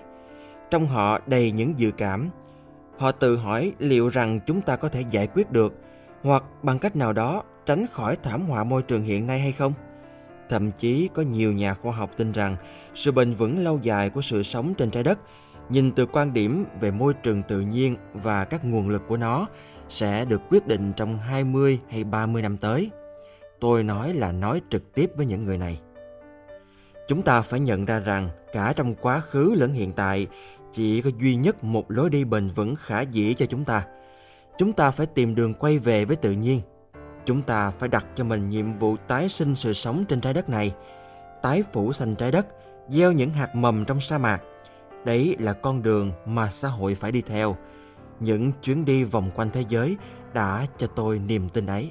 [0.71, 2.31] Trong họ đầy những dự cảm.
[2.99, 5.75] Họ tự hỏi liệu rằng chúng ta có thể giải quyết được
[6.23, 9.73] hoặc bằng cách nào đó tránh khỏi thảm họa môi trường hiện nay hay không?
[10.53, 12.57] Thậm chí có nhiều nhà khoa học tin rằng
[12.95, 15.19] sự bền vững lâu dài của sự sống trên trái đất,
[15.69, 19.47] nhìn từ quan điểm về môi trường tự nhiên và các nguồn lực của nó,
[19.89, 22.91] sẽ được quyết định trong 20 hay 30 năm tới.
[23.61, 25.81] Tôi nói là nói trực tiếp với những người này.
[27.09, 30.27] Chúng ta phải nhận ra rằng cả trong quá khứ lẫn hiện tại,
[30.73, 33.87] chỉ có duy nhất một lối đi bền vững khả dĩ cho chúng ta.
[34.59, 36.61] Chúng ta phải tìm đường quay về với tự nhiên.
[37.27, 40.49] Chúng ta phải đặt cho mình nhiệm vụ tái sinh sự sống trên trái đất
[40.49, 40.75] này,
[41.43, 42.47] tái phủ xanh trái đất,
[42.89, 44.41] gieo những hạt mầm trong sa mạc.
[45.05, 47.57] Đấy là con đường mà xã hội phải đi theo–
[48.23, 49.97] những chuyến đi vòng quanh thế giới
[50.35, 51.91] đã cho tôi niềm tin ấy.